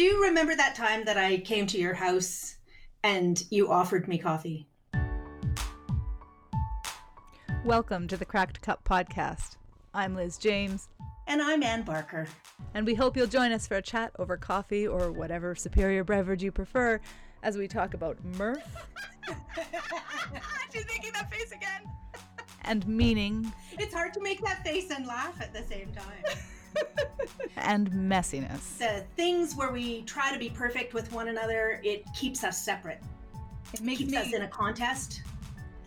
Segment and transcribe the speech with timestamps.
[0.00, 2.56] Do you remember that time that I came to your house
[3.04, 4.66] and you offered me coffee?
[7.66, 9.56] Welcome to the Cracked Cup podcast.
[9.92, 10.88] I'm Liz James.
[11.26, 12.26] And I'm Anne Barker.
[12.72, 16.42] And we hope you'll join us for a chat over coffee or whatever superior beverage
[16.42, 16.98] you prefer
[17.42, 18.74] as we talk about mirth.
[20.72, 21.82] She's making that face again.
[22.62, 23.52] and meaning.
[23.72, 26.38] It's hard to make that face and laugh at the same time.
[27.56, 28.78] and messiness.
[28.78, 33.00] The things where we try to be perfect with one another, it keeps us separate.
[33.72, 35.22] It makes keeps us in a contest.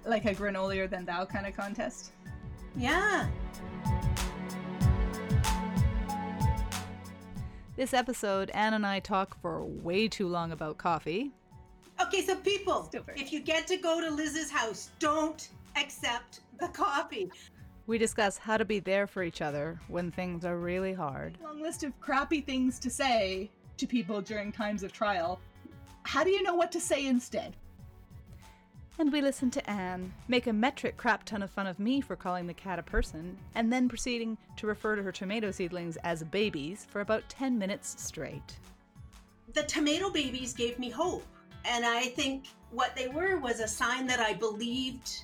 [0.05, 2.11] Like a granolier than thou kind of contest.
[2.75, 3.27] Yeah.
[7.75, 11.31] This episode, Anne and I talk for way too long about coffee.
[12.01, 17.31] Okay, so people, if you get to go to Liz's house, don't accept the coffee.
[17.85, 21.37] We discuss how to be there for each other when things are really hard.
[21.43, 25.41] Long list of crappy things to say to people during times of trial.
[26.03, 27.57] How do you know what to say instead?
[28.99, 32.15] And we listen to Anne make a metric crap ton of fun of me for
[32.15, 36.23] calling the cat a person, and then proceeding to refer to her tomato seedlings as
[36.23, 38.59] babies for about 10 minutes straight.
[39.53, 41.25] The tomato babies gave me hope,
[41.65, 45.23] and I think what they were was a sign that I believed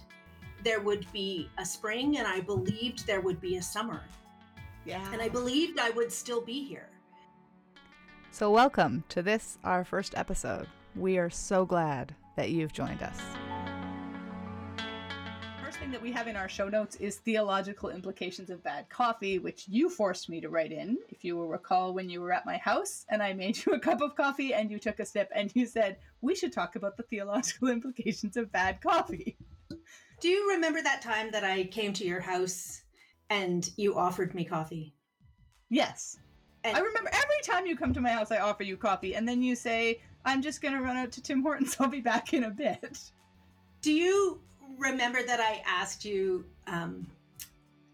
[0.63, 4.02] there would be a spring and I believed there would be a summer.
[4.85, 5.05] Yeah.
[5.11, 6.89] And I believed I would still be here.
[8.31, 10.67] So, welcome to this, our first episode.
[10.95, 13.19] We are so glad that you've joined us.
[15.63, 19.39] First thing that we have in our show notes is theological implications of bad coffee,
[19.39, 20.97] which you forced me to write in.
[21.09, 23.80] If you will recall, when you were at my house and I made you a
[23.80, 26.97] cup of coffee and you took a sip and you said, We should talk about
[26.97, 29.37] the theological implications of bad coffee.
[30.20, 32.81] Do you remember that time that I came to your house
[33.30, 34.94] and you offered me coffee?
[35.70, 36.17] Yes.
[36.64, 39.28] And I remember every time you come to my house, I offer you coffee, and
[39.28, 41.78] then you say, I'm just going to run out to Tim Hortons.
[41.80, 43.00] I'll be back in a bit.
[43.81, 44.42] Do you
[44.78, 47.08] remember that I asked you um,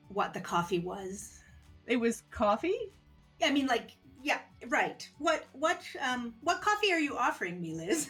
[0.07, 1.39] what the coffee was?
[1.85, 2.91] It was coffee?
[3.44, 3.91] I mean, like,
[4.23, 5.07] yeah, right.
[5.19, 8.09] What, what, um, what coffee are you offering me, Liz?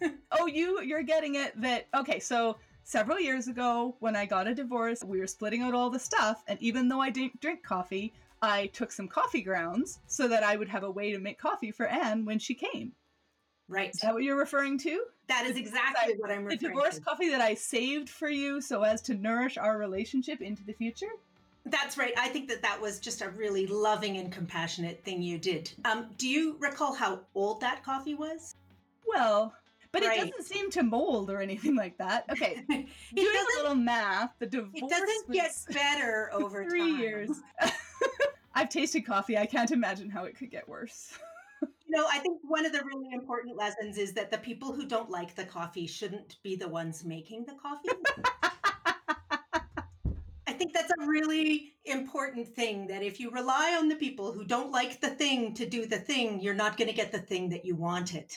[0.30, 2.56] oh, you, you're getting it that, okay, so
[2.88, 6.42] several years ago when I got a divorce, we were splitting out all the stuff,
[6.48, 10.56] and even though I didn't drink coffee, I took some coffee grounds so that I
[10.56, 12.92] would have a way to make coffee for Anne when she came.
[13.68, 13.90] Right.
[13.90, 15.04] Is that what you're referring to?
[15.26, 16.64] That is exactly what I'm referring to.
[16.64, 20.64] The divorce coffee that I saved for you so as to nourish our relationship into
[20.64, 21.10] the future?
[21.66, 22.14] That's right.
[22.16, 25.70] I think that that was just a really loving and compassionate thing you did.
[25.84, 28.54] Um, do you recall how old that coffee was?
[29.06, 29.52] Well,
[29.92, 30.18] but right.
[30.18, 32.24] it doesn't seem to mold or anything like that.
[32.30, 37.00] Okay, doing a little math, the divorce it doesn't get better over three time.
[37.00, 37.30] years.
[38.54, 39.38] I've tasted coffee.
[39.38, 41.16] I can't imagine how it could get worse.
[41.62, 44.84] you know, I think one of the really important lessons is that the people who
[44.84, 47.88] don't like the coffee shouldn't be the ones making the coffee.
[50.46, 54.44] I think that's a really important thing that if you rely on the people who
[54.44, 57.48] don't like the thing to do the thing, you're not going to get the thing
[57.50, 58.36] that you wanted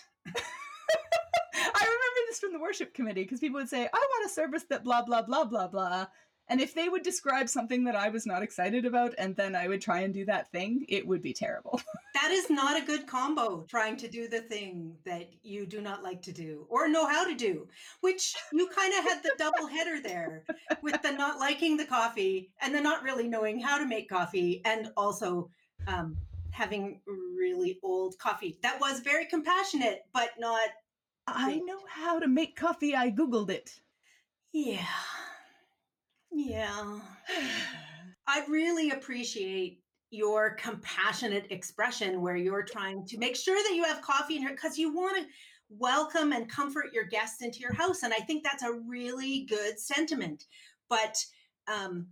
[2.32, 5.04] this from the worship committee because people would say, I want a service that blah,
[5.04, 6.08] blah, blah, blah, blah.
[6.48, 9.68] And if they would describe something that I was not excited about and then I
[9.68, 11.82] would try and do that thing, it would be terrible.
[12.14, 16.04] that is not a good combo, trying to do the thing that you do not
[16.04, 17.68] like to do or know how to do,
[18.00, 20.46] which you kind of had the double header there
[20.82, 24.62] with the not liking the coffee and the not really knowing how to make coffee
[24.64, 25.50] and also
[25.88, 26.16] um,
[26.52, 28.58] having really old coffee.
[28.64, 30.70] That was very compassionate, but not
[31.28, 32.96] I know how to make coffee.
[32.96, 33.80] I Googled it.
[34.54, 34.86] Yeah.
[36.32, 37.00] Yeah.
[38.28, 44.02] I really appreciate your compassionate expression where you're trying to make sure that you have
[44.02, 45.26] coffee in here because you want to
[45.70, 48.04] welcome and comfort your guests into your house.
[48.04, 50.46] And I think that's a really good sentiment.
[50.90, 51.18] But
[51.68, 52.08] um,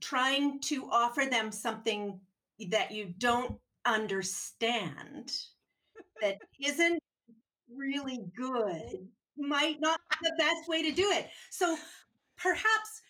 [0.00, 2.20] trying to offer them something
[2.68, 5.32] that you don't understand
[6.20, 7.00] that isn't
[7.76, 11.28] really good might not be the best way to do it.
[11.50, 11.76] So
[12.36, 13.02] perhaps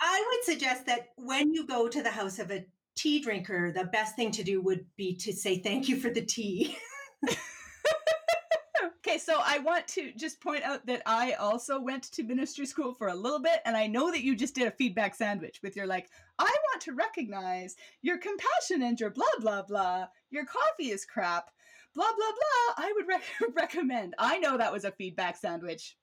[0.00, 2.64] I would suggest that when you go to the house of a
[2.94, 6.24] tea drinker, the best thing to do would be to say thank you for the
[6.24, 6.76] tea.
[9.06, 12.92] Okay, so I want to just point out that I also went to ministry school
[12.92, 15.76] for a little bit, and I know that you just did a feedback sandwich with
[15.76, 16.10] your like,
[16.40, 20.06] I want to recognize your compassion and your blah blah blah.
[20.30, 21.52] Your coffee is crap,
[21.96, 22.32] blah blah
[22.76, 22.84] blah.
[22.86, 23.22] I would rec-
[23.56, 24.14] recommend.
[24.18, 25.96] I know that was a feedback sandwich.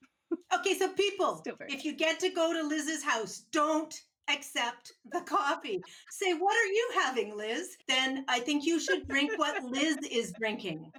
[0.54, 3.94] okay, so people, if you get to go to Liz's house, don't
[4.30, 5.81] accept the coffee.
[6.10, 7.78] Say, what are you having, Liz?
[7.88, 10.92] Then I think you should drink what Liz is drinking.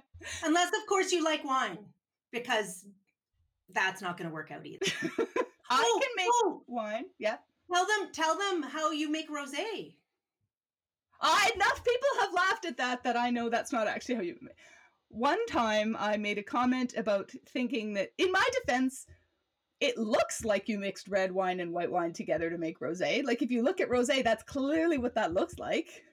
[0.43, 1.77] Unless, of course, you like wine,
[2.31, 2.85] because
[3.73, 4.85] that's not going to work out either.
[5.69, 6.61] I Oh, can make oh.
[6.67, 7.05] wine.
[7.19, 7.37] Yeah.
[7.73, 9.95] Tell them, tell them how you make rosé.
[11.21, 14.37] Ah, enough people have laughed at that that I know that's not actually how you.
[15.09, 19.05] One time I made a comment about thinking that, in my defense,
[19.79, 23.23] it looks like you mixed red wine and white wine together to make rosé.
[23.23, 26.03] Like if you look at rosé, that's clearly what that looks like.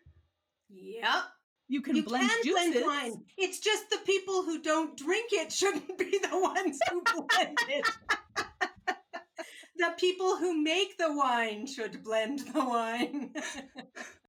[0.68, 1.24] Yep.
[1.68, 2.82] You can you blend can juices.
[2.82, 3.24] blend wine.
[3.38, 7.86] It's just the people who don't drink it shouldn't be the ones who blend it.
[9.76, 13.32] the people who make the wine should blend the wine.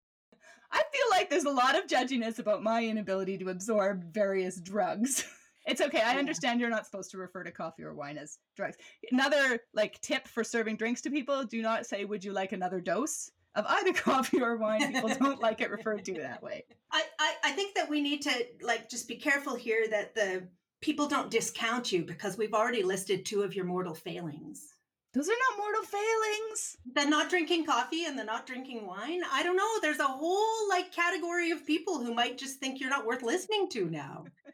[0.73, 5.25] I feel like there's a lot of judginess about my inability to absorb various drugs.
[5.65, 6.01] It's okay.
[6.01, 8.75] I understand you're not supposed to refer to coffee or wine as drugs.
[9.11, 12.81] Another like tip for serving drinks to people, do not say would you like another
[12.81, 14.93] dose of either coffee or wine.
[14.93, 16.65] People don't like it referred to that way.
[16.91, 20.47] I, I, I think that we need to like just be careful here that the
[20.81, 24.72] people don't discount you because we've already listed two of your mortal failings.
[25.13, 26.77] Those are not mortal failings.
[26.95, 29.21] The not drinking coffee and the not drinking wine.
[29.31, 29.79] I don't know.
[29.81, 33.69] There's a whole like category of people who might just think you're not worth listening
[33.69, 34.25] to now.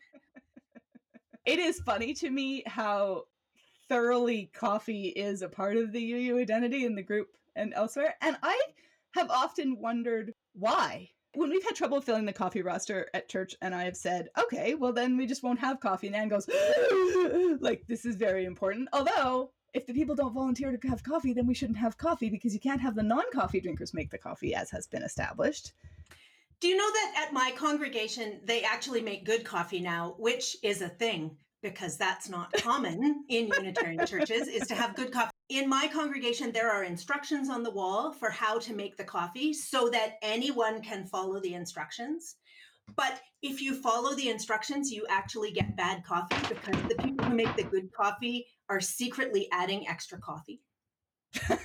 [1.45, 3.23] It is funny to me how
[3.87, 8.13] thoroughly coffee is a part of the UU identity in the group and elsewhere.
[8.21, 8.59] And I
[9.15, 11.09] have often wondered why.
[11.33, 14.75] When we've had trouble filling the coffee roster at church, and I have said, okay,
[14.75, 16.07] well, then we just won't have coffee.
[16.07, 16.47] And Anne goes,
[17.61, 18.89] like, this is very important.
[18.93, 22.53] Although, if the people don't volunteer to have coffee, then we shouldn't have coffee because
[22.53, 25.73] you can't have the non coffee drinkers make the coffee, as has been established.
[26.59, 30.81] Do you know that at my congregation, they actually make good coffee now, which is
[30.81, 35.31] a thing because that's not common in Unitarian churches, is to have good coffee.
[35.49, 39.53] In my congregation, there are instructions on the wall for how to make the coffee
[39.53, 42.35] so that anyone can follow the instructions.
[42.95, 47.35] But if you follow the instructions, you actually get bad coffee because the people who
[47.35, 50.61] make the good coffee are secretly adding extra coffee.
[51.49, 51.59] okay,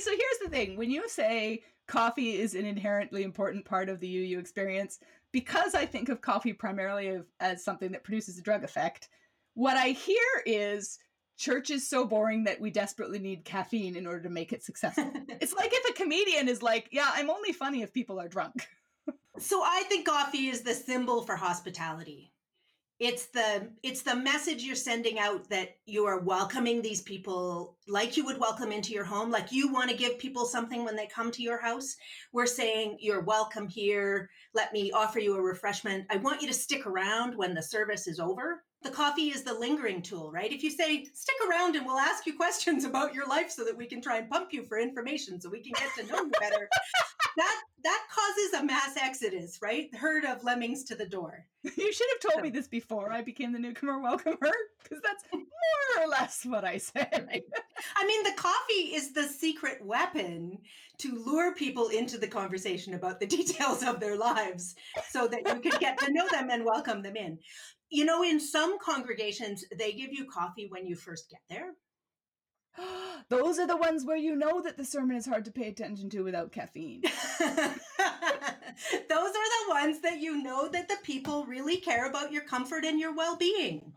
[0.00, 0.76] so here's the thing.
[0.76, 4.98] When you say coffee is an inherently important part of the UU experience,
[5.32, 9.08] because I think of coffee primarily of, as something that produces a drug effect,
[9.54, 10.98] what I hear is
[11.38, 15.10] church is so boring that we desperately need caffeine in order to make it successful.
[15.40, 18.66] it's like if a comedian is like, yeah, I'm only funny if people are drunk.
[19.38, 22.32] So I think coffee is the symbol for hospitality.
[22.98, 28.16] It's the it's the message you're sending out that you are welcoming these people like
[28.16, 31.06] you would welcome into your home, like you want to give people something when they
[31.06, 31.94] come to your house.
[32.32, 34.28] We're saying you're welcome here.
[34.52, 36.06] Let me offer you a refreshment.
[36.10, 38.64] I want you to stick around when the service is over.
[38.82, 40.52] The coffee is the lingering tool, right?
[40.52, 43.76] If you say stick around and we'll ask you questions about your life so that
[43.76, 46.30] we can try and pump you for information so we can get to know you
[46.40, 46.68] better.
[47.36, 49.92] that that causes a mass exodus, right?
[49.94, 51.46] Herd of lemmings to the door.
[51.62, 54.52] you should have told me this before I became the newcomer welcomer,
[54.82, 57.42] because that's more or less what I said.
[57.96, 60.58] I mean, the coffee is the secret weapon
[60.98, 64.74] to lure people into the conversation about the details of their lives
[65.08, 67.38] so that you can get to know them and welcome them in.
[67.90, 71.72] You know, in some congregations, they give you coffee when you first get there.
[73.28, 76.10] Those are the ones where you know that the sermon is hard to pay attention
[76.10, 77.02] to without caffeine.
[77.40, 82.84] Those are the ones that you know that the people really care about your comfort
[82.84, 83.92] and your well-being.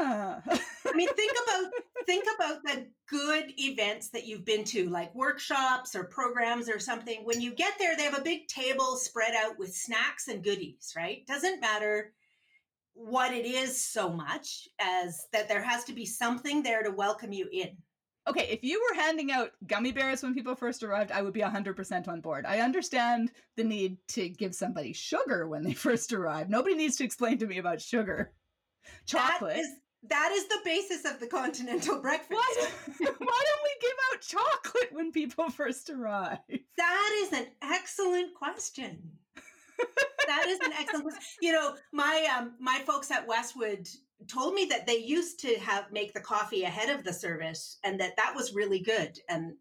[0.00, 0.42] Ah.
[0.86, 1.70] I mean, think about
[2.06, 7.24] think about the good events that you've been to, like workshops or programs or something.
[7.24, 10.92] When you get there, they have a big table spread out with snacks and goodies,
[10.96, 11.26] right?
[11.26, 12.12] Doesn't matter
[12.94, 17.32] what it is so much as that there has to be something there to welcome
[17.32, 17.76] you in.
[18.28, 21.40] okay, if you were handing out gummy bears when people first arrived, I would be
[21.40, 22.44] 100% on board.
[22.46, 26.48] I understand the need to give somebody sugar when they first arrive.
[26.50, 28.32] Nobody needs to explain to me about sugar.
[29.06, 29.56] Chocolate.
[29.56, 29.68] That is
[30.08, 32.30] that is the basis of the continental breakfast.
[32.30, 32.66] why,
[32.98, 36.38] why don't we give out chocolate when people first arrive?
[36.76, 39.02] That is an excellent question.
[40.26, 41.22] That is an excellent question.
[41.40, 43.88] You know, my um my folks at Westwood
[44.28, 47.98] told me that they used to have make the coffee ahead of the service and
[48.00, 49.54] that that was really good and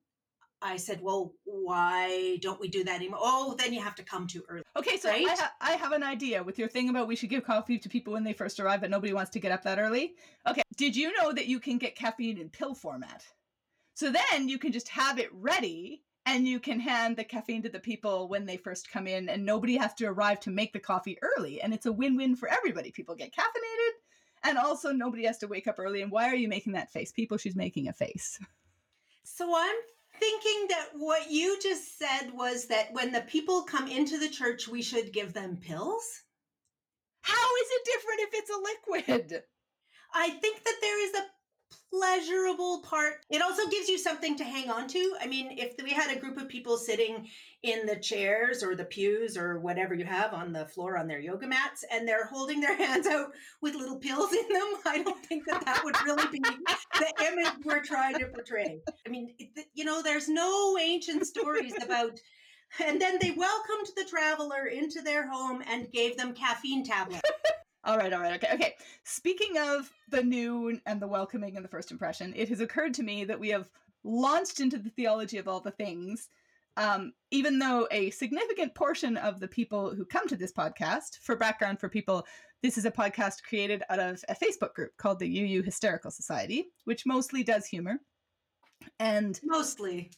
[0.61, 4.27] I said, "Well, why don't we do that anymore?" Oh, then you have to come
[4.27, 4.63] too early.
[4.75, 7.45] Okay, so I, ha- I have an idea with your thing about we should give
[7.45, 10.15] coffee to people when they first arrive, but nobody wants to get up that early.
[10.47, 13.25] Okay, did you know that you can get caffeine in pill format?
[13.93, 17.69] So then you can just have it ready and you can hand the caffeine to
[17.69, 20.79] the people when they first come in, and nobody has to arrive to make the
[20.79, 21.59] coffee early.
[21.59, 22.91] And it's a win win for everybody.
[22.91, 23.91] People get caffeinated,
[24.43, 26.03] and also nobody has to wake up early.
[26.03, 27.11] And why are you making that face?
[27.11, 28.39] People, she's making a face.
[29.31, 29.75] So I'm
[30.19, 34.67] thinking that what you just said was that when the people come into the church,
[34.67, 36.23] we should give them pills.
[37.21, 39.43] how is it different if it's a liquid?
[40.13, 41.25] I think that there is a
[41.91, 43.25] pleasurable part.
[43.29, 45.15] It also gives you something to hang on to.
[45.19, 47.27] I mean, if we had a group of people sitting
[47.63, 51.19] in the chairs or the pews or whatever you have on the floor on their
[51.19, 55.25] yoga mats and they're holding their hands out with little pills in them, I don't
[55.25, 58.79] think that that would really be the image we're trying to portray.
[59.05, 59.33] I mean,
[59.73, 62.19] you know, there's no ancient stories about
[62.85, 67.27] and then they welcomed the traveler into their home and gave them caffeine tablets.
[67.89, 68.75] All right, all right, okay, okay.
[69.03, 73.01] Speaking of the new and the welcoming and the first impression, it has occurred to
[73.01, 73.67] me that we have
[74.03, 76.29] launched into the theology of all the things.
[76.77, 81.35] Um, even though a significant portion of the people who come to this podcast, for
[81.35, 82.27] background for people,
[82.61, 86.67] this is a podcast created out of a Facebook group called the UU Hysterical Society,
[86.85, 87.97] which mostly does humor.
[88.99, 90.11] And mostly,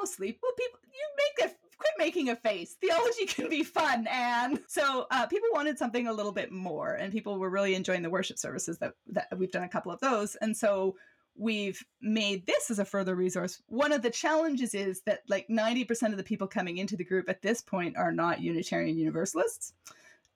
[0.00, 1.54] mostly, well, people, you make a
[1.84, 2.76] quit making a face.
[2.80, 7.12] Theology can be fun, and so uh, people wanted something a little bit more, and
[7.12, 10.36] people were really enjoying the worship services that that we've done a couple of those,
[10.36, 10.96] and so
[11.36, 13.60] we've made this as a further resource.
[13.66, 17.28] One of the challenges is that like 90% of the people coming into the group
[17.28, 19.72] at this point are not Unitarian Universalists.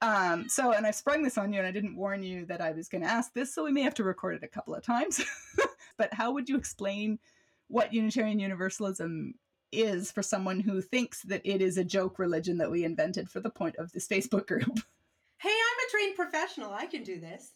[0.00, 2.72] Um, so, and I sprung this on you, and I didn't warn you that I
[2.72, 4.84] was going to ask this, so we may have to record it a couple of
[4.84, 5.22] times.
[5.96, 7.18] but how would you explain
[7.68, 9.34] what Unitarian Universalism
[9.72, 13.40] is for someone who thinks that it is a joke religion that we invented for
[13.40, 14.80] the point of this Facebook group.
[15.40, 16.72] Hey, I'm a trained professional.
[16.72, 17.52] I can do this.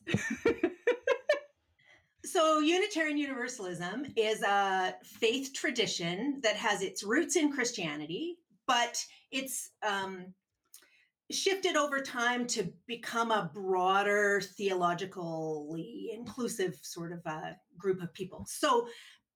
[2.25, 8.37] so, Unitarian Universalism is a faith tradition that has its roots in Christianity,
[8.69, 10.26] but it's um,
[11.33, 18.47] shifted over time to become a broader, theologically inclusive sort of a group of people.
[18.49, 18.87] So,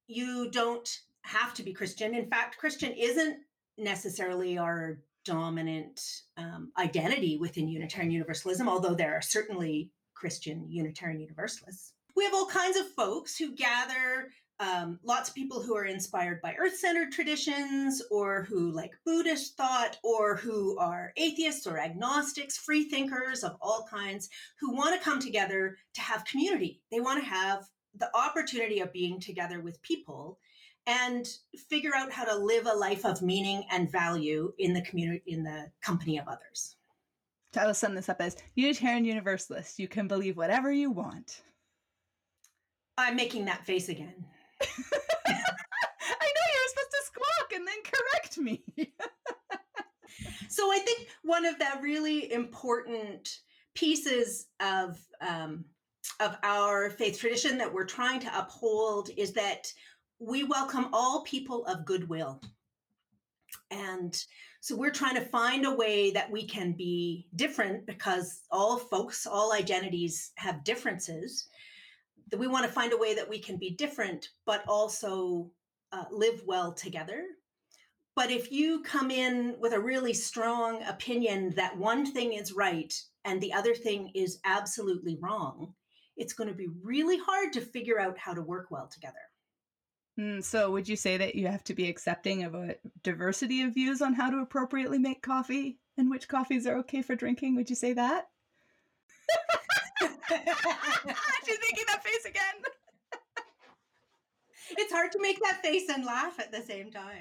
[0.06, 0.88] you don't
[1.26, 2.14] have to be Christian.
[2.14, 3.38] In fact, Christian isn't
[3.78, 6.00] necessarily our dominant
[6.36, 11.92] um, identity within Unitarian Universalism, although there are certainly Christian Unitarian Universalists.
[12.14, 14.30] We have all kinds of folks who gather,
[14.60, 19.56] um, lots of people who are inspired by earth centered traditions or who like Buddhist
[19.56, 24.30] thought or who are atheists or agnostics, free thinkers of all kinds,
[24.60, 26.80] who want to come together to have community.
[26.90, 27.64] They want to have
[27.98, 30.38] the opportunity of being together with people
[30.86, 31.26] and
[31.68, 35.42] figure out how to live a life of meaning and value in the community in
[35.42, 36.76] the company of others.
[37.56, 41.42] I'll sum this up as unitarian universalist you can believe whatever you want.
[42.98, 44.24] I'm making that face again.
[44.60, 44.66] I
[45.26, 48.62] know you're supposed to squawk and then correct me.
[50.48, 53.40] So i think one of the really important
[53.74, 55.64] pieces of um,
[56.20, 59.66] of our faith tradition that we're trying to uphold is that
[60.18, 62.40] we welcome all people of goodwill.
[63.70, 64.16] And
[64.60, 69.26] so we're trying to find a way that we can be different because all folks,
[69.26, 71.48] all identities have differences.
[72.30, 75.50] That we want to find a way that we can be different, but also
[75.92, 77.22] uh, live well together.
[78.16, 82.92] But if you come in with a really strong opinion that one thing is right
[83.24, 85.74] and the other thing is absolutely wrong,
[86.16, 89.14] it's going to be really hard to figure out how to work well together.
[90.18, 93.74] Mm, so, would you say that you have to be accepting of a diversity of
[93.74, 97.54] views on how to appropriately make coffee and which coffees are okay for drinking?
[97.56, 98.28] Would you say that?
[100.28, 102.62] She's making that face again.
[104.78, 107.20] it's hard to make that face and laugh at the same time.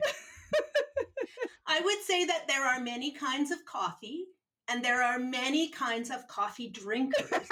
[1.67, 4.25] I would say that there are many kinds of coffee
[4.69, 7.49] and there are many kinds of coffee drinkers.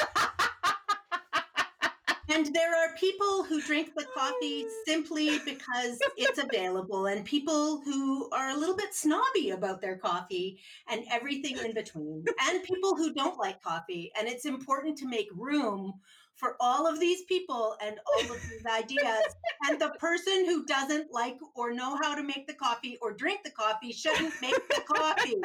[2.29, 4.83] And there are people who drink the coffee oh.
[4.85, 10.59] simply because it's available, and people who are a little bit snobby about their coffee
[10.89, 14.11] and everything in between, and people who don't like coffee.
[14.17, 15.93] And it's important to make room
[16.35, 19.35] for all of these people and all of these ideas.
[19.67, 23.41] And the person who doesn't like or know how to make the coffee or drink
[23.43, 25.41] the coffee shouldn't make the coffee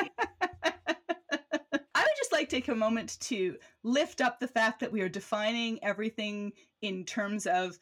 [2.39, 6.53] like take a moment to lift up the fact that we are defining everything
[6.83, 7.77] in terms of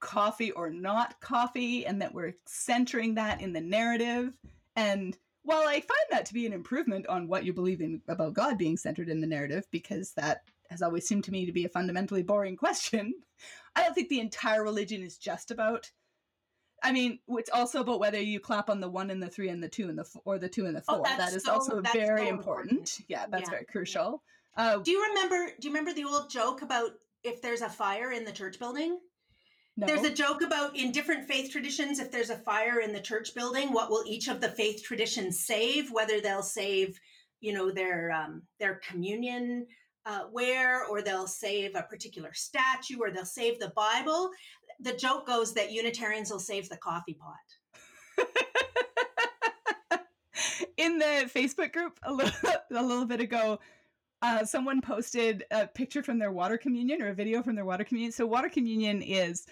[0.00, 4.34] coffee or not coffee and that we're centering that in the narrative.
[4.76, 8.34] And while I find that to be an improvement on what you believe in about
[8.34, 11.64] God being centered in the narrative, because that has always seemed to me to be
[11.64, 13.14] a fundamentally boring question,
[13.74, 15.90] I don't think the entire religion is just about
[16.82, 19.62] I mean, it's also about whether you clap on the one and the three and
[19.62, 20.98] the two and the four, or the two and the four.
[20.98, 22.30] Oh, that is so, also very so important.
[22.30, 23.00] important.
[23.08, 23.50] Yeah, that's yeah.
[23.50, 24.22] very crucial.
[24.56, 25.52] Uh, do you remember?
[25.60, 26.90] Do you remember the old joke about
[27.24, 28.98] if there's a fire in the church building?
[29.76, 29.86] No.
[29.86, 33.34] There's a joke about in different faith traditions, if there's a fire in the church
[33.34, 35.90] building, what will each of the faith traditions save?
[35.90, 37.00] Whether they'll save,
[37.40, 39.66] you know, their um, their communion
[40.06, 44.30] uh, where, or they'll save a particular statue, or they'll save the Bible.
[44.80, 47.36] The joke goes that Unitarians will save the coffee pot.
[50.76, 53.60] In the Facebook group a little, a little bit ago,
[54.22, 57.84] uh, someone posted a picture from their water communion or a video from their water
[57.84, 58.12] communion.
[58.12, 59.46] So, water communion is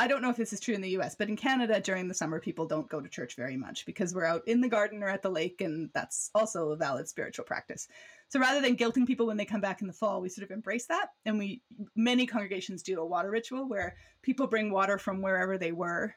[0.00, 2.14] I don't know if this is true in the US, but in Canada during the
[2.14, 5.10] summer, people don't go to church very much because we're out in the garden or
[5.10, 7.86] at the lake, and that's also a valid spiritual practice.
[8.30, 10.52] So rather than guilting people when they come back in the fall, we sort of
[10.52, 11.08] embrace that.
[11.26, 11.60] And we,
[11.94, 16.14] many congregations do a water ritual where people bring water from wherever they were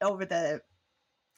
[0.00, 0.62] over the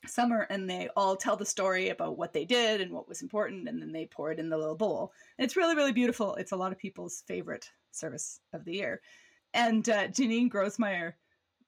[0.06, 3.66] summer and they all tell the story about what they did and what was important
[3.66, 6.52] and then they pour it in the little bowl and it's really really beautiful it's
[6.52, 9.00] a lot of people's favorite service of the year
[9.54, 11.14] and uh, janine grossmeyer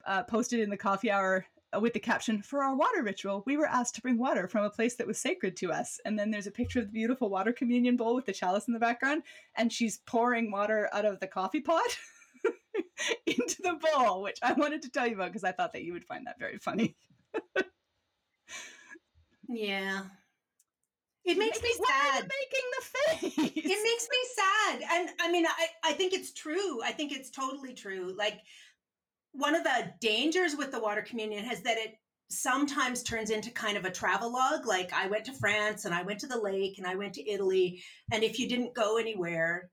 [0.07, 3.57] uh, posted in the coffee hour uh, with the caption for our water ritual we
[3.57, 6.01] were asked to bring water from a place that was sacred to us.
[6.05, 8.75] And then there's a picture of the beautiful water communion bowl with the chalice in
[8.75, 9.23] the background
[9.57, 11.97] and she's pouring water out of the coffee pot
[13.27, 15.93] into the bowl which i wanted to tell you about because i thought that you
[15.93, 16.97] would find that very funny.
[19.51, 20.03] Yeah.
[21.25, 22.29] It makes me sad.
[22.41, 23.55] making the face?
[23.57, 24.83] It makes me sad.
[24.93, 26.83] And i mean i i think it's true.
[26.83, 28.15] I think it's totally true.
[28.17, 28.41] Like
[29.33, 31.95] one of the dangers with the water communion is that it
[32.29, 36.03] sometimes turns into kind of a travel log like i went to france and i
[36.03, 37.83] went to the lake and i went to italy
[38.13, 39.69] and if you didn't go anywhere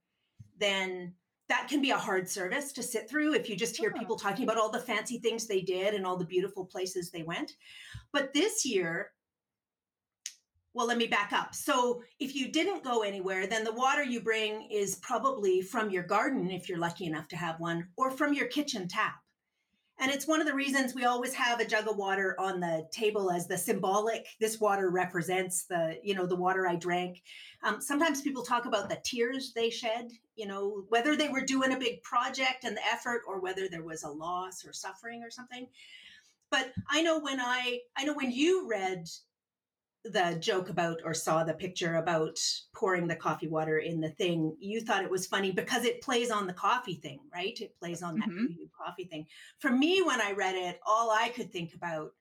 [0.60, 1.14] then
[1.50, 4.44] that can be a hard service to sit through if you just hear people talking
[4.44, 7.54] about all the fancy things they did and all the beautiful places they went.
[8.12, 9.12] But this year
[10.74, 11.56] well let me back up.
[11.56, 16.04] So if you didn't go anywhere then the water you bring is probably from your
[16.04, 19.16] garden if you're lucky enough to have one or from your kitchen tap
[20.00, 22.88] and it's one of the reasons we always have a jug of water on the
[22.92, 27.22] table as the symbolic this water represents the you know the water i drank.
[27.64, 31.74] Um, sometimes people talk about the tears they shed you know whether they were doing
[31.74, 35.32] a big project and the effort or whether there was a loss or suffering or
[35.32, 35.68] something.
[36.50, 39.08] But i know when i i know when you read
[40.12, 42.40] the joke about or saw the picture about
[42.74, 46.32] pouring the coffee water in the thing, you thought it was funny because it plays
[46.32, 47.60] on the coffee thing, right?
[47.60, 48.70] It plays on that Mhm.
[48.78, 49.28] Coffee thing.
[49.60, 52.14] For me, when I read it, all I could think about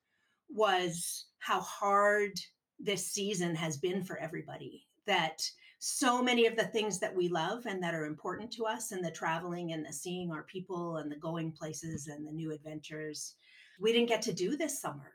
[0.49, 2.33] was how hard
[2.79, 4.87] this season has been for everybody.
[5.07, 8.93] That so many of the things that we love and that are important to us,
[8.93, 12.53] and the traveling and the seeing our people and the going places and the new
[12.53, 13.35] adventures,
[13.79, 15.13] we didn't get to do this summer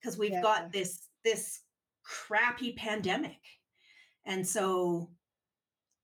[0.00, 0.42] because we've Yeah.
[0.42, 1.63] got this this
[2.04, 3.40] crappy pandemic.
[4.26, 5.10] And so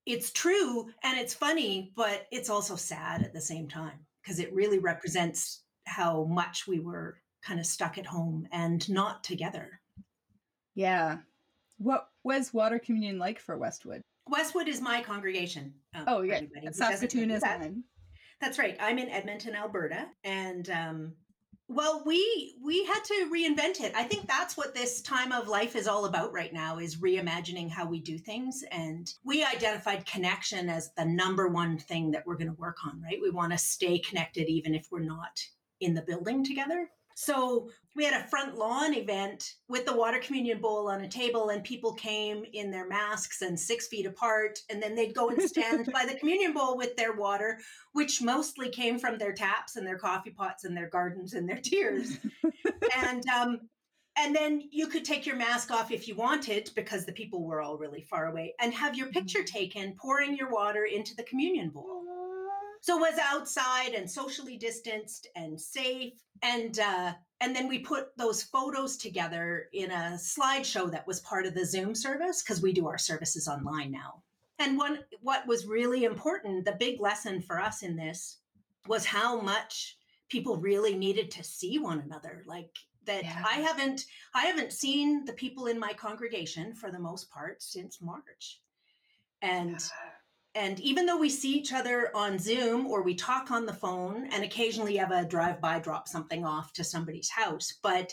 [0.07, 4.53] it's true and it's funny, but it's also sad at the same time because it
[4.53, 9.81] really represents how much we were kind of stuck at home and not together.
[10.75, 11.19] yeah
[11.79, 15.73] what was water communion like for westwood Westwood is my congregation.
[15.95, 17.61] um, oh yeah anybody who doesn't saskatoon is that.
[17.61, 17.83] mine
[18.41, 18.77] That's right.
[18.81, 21.13] I'm in Edmonton, Alberta, and um,
[21.73, 23.93] well, we we had to reinvent it.
[23.95, 27.71] I think that's what this time of life is all about right now: is reimagining
[27.71, 28.65] how we do things.
[28.73, 33.01] And we identified connection as the number one thing that we're going to work on.
[33.01, 33.21] Right?
[33.23, 35.41] We want to stay connected, even if we're not
[35.81, 36.91] in the building together.
[37.23, 41.51] So we had a front lawn event with the water communion bowl on a table,
[41.51, 45.43] and people came in their masks and six feet apart, and then they'd go and
[45.43, 47.59] stand by the communion bowl with their water
[47.93, 51.61] which mostly came from their taps and their coffee pots and their gardens and their
[51.63, 52.17] tears.
[52.97, 53.61] and um,
[54.17, 57.61] and then you could take your mask off if you wanted because the people were
[57.61, 61.69] all really far away and have your picture taken pouring your water into the communion
[61.69, 62.03] bowl.
[62.81, 66.15] So it was outside and socially distanced and safe.
[66.43, 71.47] And uh, and then we put those photos together in a slideshow that was part
[71.47, 74.23] of the Zoom service because we do our services online now.
[74.59, 78.39] And one what was really important, the big lesson for us in this
[78.87, 79.97] was how much
[80.29, 82.45] people really needed to see one another.
[82.47, 83.43] Like that Yeah.
[83.47, 88.01] I haven't I haven't seen the people in my congregation for the most part since
[88.01, 88.61] March.
[89.43, 89.83] And
[90.55, 94.29] and even though we see each other on Zoom or we talk on the phone
[94.33, 98.13] and occasionally have a drive by drop something off to somebody's house, but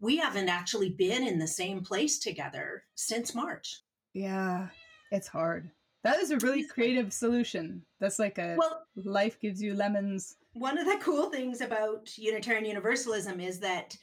[0.00, 3.80] we haven't actually been in the same place together since March.
[4.12, 4.68] yeah
[5.14, 5.70] it's hard.
[6.02, 7.82] That is a really creative solution.
[8.00, 10.36] That's like a Well, life gives you lemons.
[10.52, 13.96] One of the cool things about Unitarian Universalism is that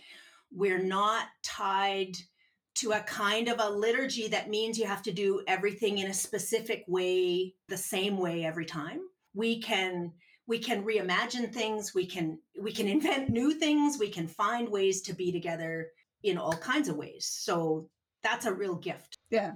[0.52, 2.16] we're not tied
[2.76, 6.14] to a kind of a liturgy that means you have to do everything in a
[6.14, 9.02] specific way, the same way every time.
[9.34, 10.14] We can
[10.48, 15.02] we can reimagine things, we can we can invent new things, we can find ways
[15.04, 15.90] to be together
[16.24, 17.26] in all kinds of ways.
[17.26, 17.90] So
[18.24, 19.18] that's a real gift.
[19.30, 19.54] Yeah.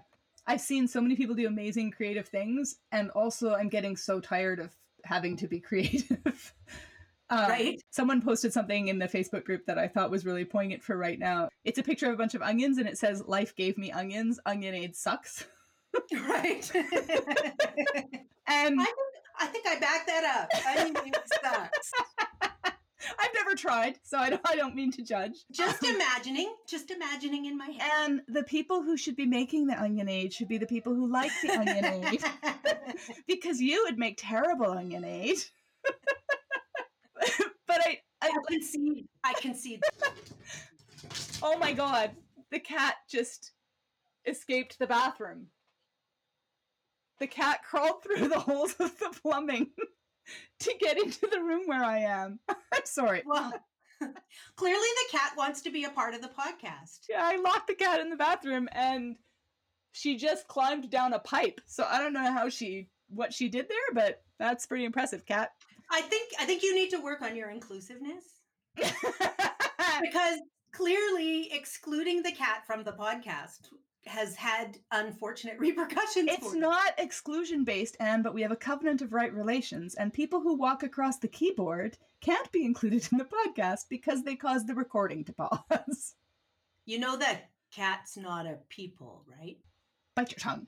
[0.48, 4.60] I've seen so many people do amazing creative things, and also I'm getting so tired
[4.60, 6.54] of having to be creative.
[7.30, 7.82] Um, Right.
[7.90, 11.18] Someone posted something in the Facebook group that I thought was really poignant for right
[11.18, 11.50] now.
[11.64, 14.40] It's a picture of a bunch of onions, and it says, "Life gave me onions.
[14.46, 15.46] Onion aid sucks."
[16.14, 16.72] right.
[18.48, 18.98] And I think
[19.40, 20.50] I think I back that up.
[20.54, 21.92] It sucks.
[23.20, 25.46] I've never tried, so I don't, I don't mean to judge.
[25.52, 27.92] Just imagining, just imagining in my head.
[28.02, 31.12] And the people who should be making the onion aid should be the people who
[31.12, 32.24] like the onion aid,
[33.28, 35.38] because you would make terrible onion aid.
[37.68, 39.08] but I, I, I concede.
[39.24, 39.82] I concede.
[41.44, 42.12] oh my god,
[42.52, 43.52] the cat just
[44.26, 45.48] escaped the bathroom.
[47.20, 49.68] The cat crawled through the holes of the plumbing
[50.60, 52.40] to get into the room where I am.
[52.50, 53.24] I'm sorry.
[53.26, 53.54] Well,
[54.56, 57.06] clearly the cat wants to be a part of the podcast.
[57.10, 59.16] Yeah, I locked the cat in the bathroom and
[59.94, 61.62] she just climbed down a pipe.
[61.66, 65.52] So I don't know how she what she did there, but that's pretty impressive, cat.
[65.92, 68.35] I think I think you need to work on your inclusiveness
[70.02, 70.40] because
[70.72, 73.70] clearly excluding the cat from the podcast
[74.06, 76.30] has had unfortunate repercussions.
[76.30, 80.42] it's not exclusion based, Anne, but we have a covenant of right relations, and people
[80.42, 84.76] who walk across the keyboard can't be included in the podcast because they cause the
[84.76, 86.16] recording to pause.
[86.88, 89.58] You know that cat's not a people, right?
[90.16, 90.68] Bite your tongue.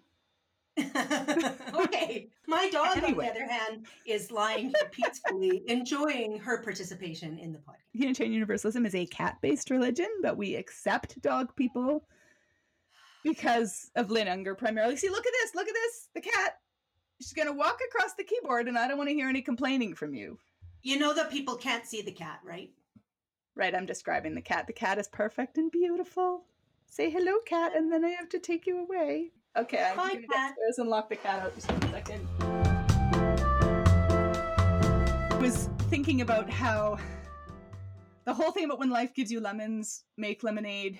[1.73, 2.29] okay.
[2.47, 3.27] My dog, Anyway.
[3.27, 7.81] on the other hand, is lying here peacefully, enjoying her participation in the podcast.
[7.93, 12.05] Unitarian Universalism is a cat based religion, but we accept dog people
[13.23, 14.95] because of Lynn Ungar primarily.
[14.95, 15.55] See, look at this.
[15.55, 16.09] Look at this.
[16.13, 16.59] The cat.
[17.19, 19.95] She's going to walk across the keyboard, and I don't want to hear any complaining
[19.95, 20.37] from you.
[20.83, 22.69] You know that people can't see the cat, right?
[23.55, 24.67] Right, I'm describing the cat.
[24.67, 26.43] The cat is perfect and beautiful.
[26.85, 29.31] Say hello, cat, and then I have to take you away.
[29.55, 30.51] Okay, I'm to cat.
[30.51, 32.27] upstairs and lock the cat out just one second.
[35.31, 36.97] I was thinking about how
[38.25, 40.99] the whole thing about when life gives you lemons, make lemonade.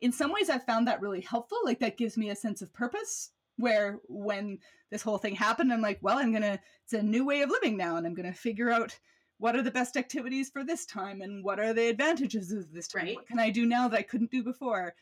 [0.00, 1.58] In some ways, I've found that really helpful.
[1.64, 3.30] Like, that gives me a sense of purpose.
[3.56, 4.58] Where when
[4.90, 7.76] this whole thing happened, I'm like, well, I'm gonna, it's a new way of living
[7.76, 8.98] now, and I'm gonna figure out
[9.36, 12.88] what are the best activities for this time and what are the advantages of this
[12.88, 13.04] time?
[13.06, 13.16] Right.
[13.16, 14.94] What can I do now that I couldn't do before?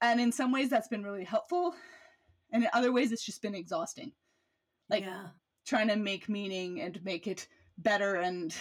[0.00, 1.74] And in some ways, that's been really helpful.
[2.52, 4.12] And in other ways, it's just been exhausting.
[4.90, 5.28] Like, yeah.
[5.66, 8.54] trying to make meaning and make it better and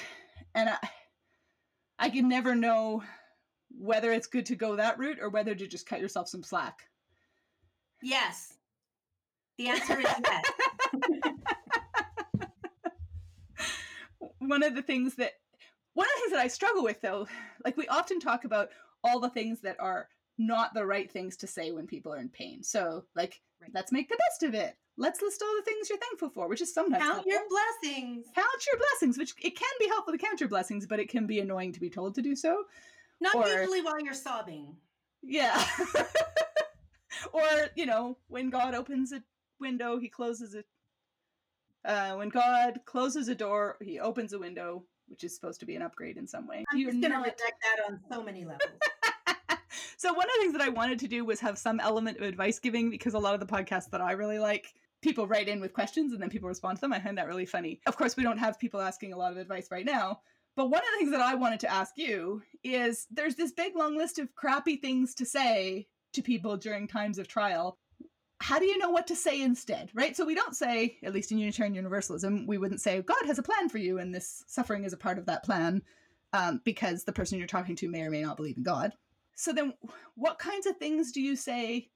[0.56, 0.78] and I,
[2.00, 3.04] I can never know
[3.70, 6.80] whether it's good to go that route or whether to just cut yourself some slack.
[8.02, 8.58] Yes.
[9.58, 10.46] The answer is yes.
[14.40, 15.34] One of the things that
[15.94, 17.28] one of the things that I struggle with though,
[17.64, 18.70] like we often talk about
[19.04, 20.08] all the things that are
[20.48, 22.64] not the right things to say when people are in pain.
[22.64, 23.72] So, like, Right.
[23.74, 24.76] let's make the best of it.
[24.98, 27.32] Let's list all the things you're thankful for, which is sometimes Count helpful.
[27.32, 28.26] your blessings.
[28.36, 31.28] count your blessings, which it can be helpful to count your blessings, but it can
[31.28, 32.66] be annoying to be told to do so.
[33.20, 34.76] Not Or- usually while you're sobbing.
[35.22, 35.64] Yeah.
[37.34, 37.44] or,
[37.76, 39.24] you know, when God opens a
[39.60, 40.66] window, he closes it.
[41.86, 45.76] Uh, when God closes a door, he opens a window, which is supposed to be
[45.76, 46.64] an upgrade in some way.
[46.72, 48.80] I'm You're just going to not- reject that on so many levels.
[50.02, 52.24] so one of the things that I wanted to do was have some element of
[52.24, 55.62] advice giving because a lot of the podcasts that I really like, people write in
[55.62, 56.92] with questions and then people respond to them.
[56.92, 57.82] I find that really funny.
[57.86, 60.22] Of course, we don't have people asking a lot of advice right now.
[60.56, 63.76] But one of the things that I wanted to ask you is there's this big
[63.76, 67.78] long list of crappy things to say to people during times of trial.
[68.42, 70.18] How do you know what to say instead, right?
[70.18, 73.44] So we don't say, at least in Unitarian Universalism, we wouldn't say, God has a
[73.44, 75.84] plan for you and this suffering is a part of that plan
[76.34, 78.94] um, because the person you're talking to may or may not believe in God.
[79.42, 79.74] So then,
[80.14, 81.90] what kinds of things do you say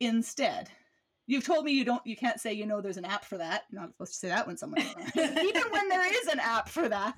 [0.00, 0.68] instead?
[1.28, 3.62] You've told me you don't, you can't say, you know, there's an app for that.
[3.70, 4.80] You're not supposed to say that when someone,
[5.16, 7.14] even when there is an app for that.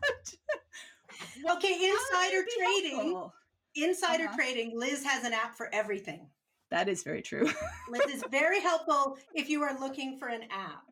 [1.53, 2.97] okay, insider trading.
[2.97, 3.35] helpful?
[3.77, 4.37] Insider Uh-huh.
[4.37, 4.79] trading.
[4.79, 6.29] Liz has an app for everything.
[6.71, 7.49] That is very true.
[7.91, 10.85] Liz is very helpful if you are looking for an app.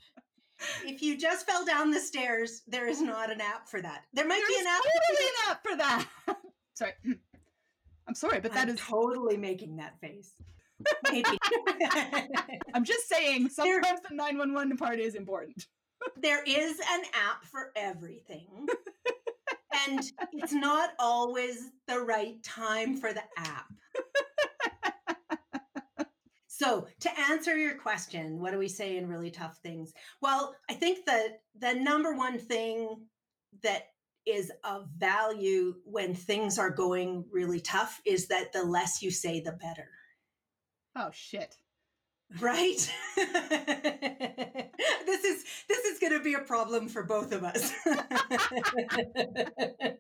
[0.85, 4.05] If you just fell down the stairs, there is not an app for that.
[4.15, 4.81] There might be an app.
[4.83, 6.07] totally an app for that.
[6.73, 6.93] sorry.
[8.09, 8.81] I'm sorry, but that I'm is.
[8.81, 10.33] totally making that face.
[11.11, 11.39] Maybe.
[12.75, 13.49] I'm just saying.
[13.57, 15.67] There- Sometimes the 911 part is important.
[16.21, 18.67] there is an app for everything.
[19.89, 20.01] and
[20.33, 23.67] it's not always the right time for the app.
[26.47, 29.93] So, to answer your question, what do we say in really tough things?
[30.23, 32.97] Well, I think that the number one thing
[33.65, 33.89] that
[34.27, 39.41] is of value when things are going really tough is that the less you say,
[39.41, 39.89] the better.
[40.97, 41.57] Oh, shit.
[42.41, 42.93] right?
[45.07, 47.73] This is this is going to be a problem for both of us.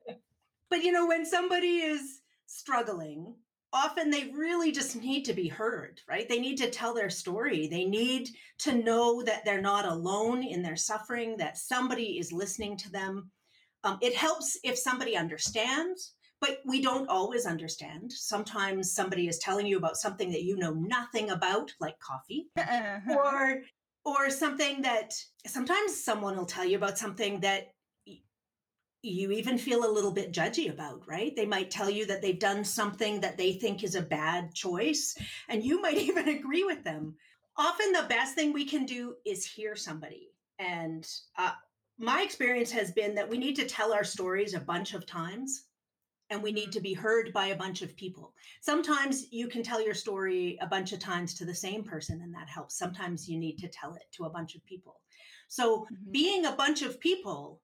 [0.70, 3.37] But you know when somebody is struggling
[3.72, 6.28] often they really just need to be heard right?
[6.28, 7.68] They need to tell their story.
[7.68, 12.76] They need to know that they're not alone in their suffering that somebody is listening
[12.78, 13.30] to them
[13.84, 18.12] um, it helps if somebody understands but we don't always understand.
[18.12, 23.14] Sometimes somebody is telling you about something that you know nothing about, like coffee, uh-huh.
[23.14, 23.62] or
[24.04, 25.14] or something that
[25.46, 27.70] sometimes someone will tell you about something that
[29.02, 31.34] you even feel a little bit judgy about, right?
[31.34, 35.16] They might tell you that they've done something that they think is a bad choice,
[35.48, 37.14] and you might even agree with them.
[37.56, 40.28] Often, the best thing we can do is hear somebody.
[40.58, 41.52] And uh,
[41.98, 45.64] my experience has been that we need to tell our stories a bunch of times
[46.30, 48.33] and we need to be heard by a bunch of people.
[48.61, 52.35] Sometimes you can tell your story a bunch of times to the same person, and
[52.35, 52.78] that helps.
[52.78, 55.00] Sometimes you need to tell it to a bunch of people.
[55.48, 56.11] So, mm-hmm.
[56.11, 57.61] being a bunch of people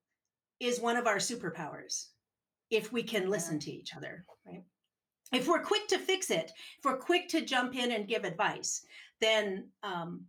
[0.59, 2.09] is one of our superpowers
[2.69, 4.63] if we can listen to each other, right?
[5.33, 8.85] If we're quick to fix it, if we're quick to jump in and give advice,
[9.19, 10.25] then um,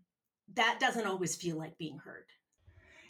[0.55, 2.25] that doesn't always feel like being heard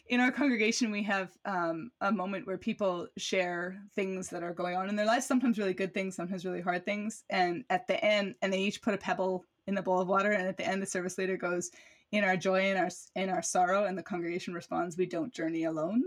[0.07, 4.75] in our congregation we have um, a moment where people share things that are going
[4.75, 7.23] on in their lives sometimes really good things sometimes really hard things.
[7.29, 10.31] And at the end and they each put a pebble in the bowl of water
[10.31, 11.71] and at the end the service leader goes
[12.11, 15.63] in our joy and our in our sorrow and the congregation responds we don't journey
[15.63, 16.03] alone.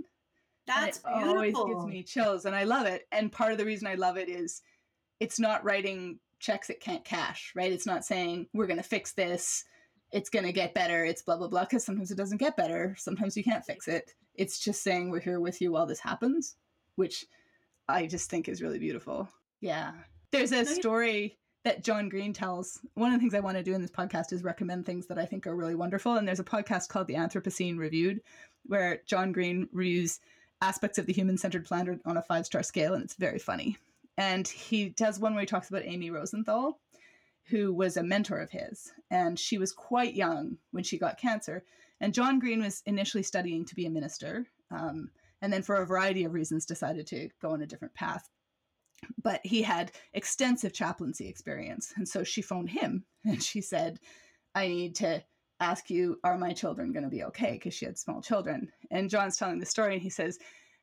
[0.66, 3.06] That's always gives me chills and i love it.
[3.12, 4.60] And part of the reason i love it is
[5.20, 7.72] it's not writing checks it can't cash right?
[7.72, 9.64] It's not saying we're going to fix this
[10.12, 11.04] it's going to get better.
[11.04, 11.64] It's blah, blah, blah.
[11.64, 12.94] Because sometimes it doesn't get better.
[12.98, 14.14] Sometimes you can't fix it.
[14.34, 16.56] It's just saying we're here with you while this happens,
[16.96, 17.24] which
[17.88, 19.28] I just think is really beautiful.
[19.60, 19.92] Yeah.
[20.32, 22.80] There's a story that John Green tells.
[22.94, 25.18] One of the things I want to do in this podcast is recommend things that
[25.18, 26.16] I think are really wonderful.
[26.16, 28.20] And there's a podcast called The Anthropocene Reviewed,
[28.66, 30.20] where John Green reviews
[30.60, 32.94] aspects of the human centered planet on a five star scale.
[32.94, 33.78] And it's very funny.
[34.18, 36.80] And he does one where he talks about Amy Rosenthal
[37.48, 38.92] who was a mentor of his.
[39.10, 41.64] And she was quite young when she got cancer.
[42.00, 45.86] And John Green was initially studying to be a minister, um, and then for a
[45.86, 48.28] variety of reasons decided to go on a different path.
[49.22, 51.92] But he had extensive chaplaincy experience.
[51.96, 54.00] And so she phoned him and she said,
[54.54, 55.22] I need to
[55.60, 57.52] ask you, are my children going to be okay?
[57.52, 58.70] Because she had small children.
[58.90, 60.38] And John's telling the story and he says,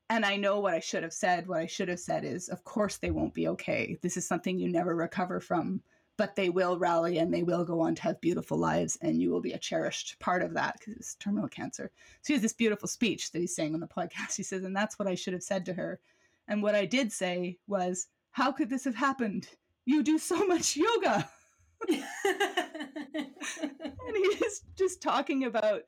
[0.10, 1.47] and I know what I should have said.
[1.47, 3.97] What I should have said is, of course, they won't be okay.
[4.02, 5.82] This is something you never recover from
[6.17, 9.30] but they will rally and they will go on to have beautiful lives and you
[9.30, 11.91] will be a cherished part of that because it's terminal cancer.
[12.21, 14.36] So he has this beautiful speech that he's saying on the podcast.
[14.36, 15.99] He says and that's what i should have said to her.
[16.47, 19.47] And what i did say was how could this have happened?
[19.86, 21.30] You do so much yoga.
[24.06, 25.84] And he's just talking about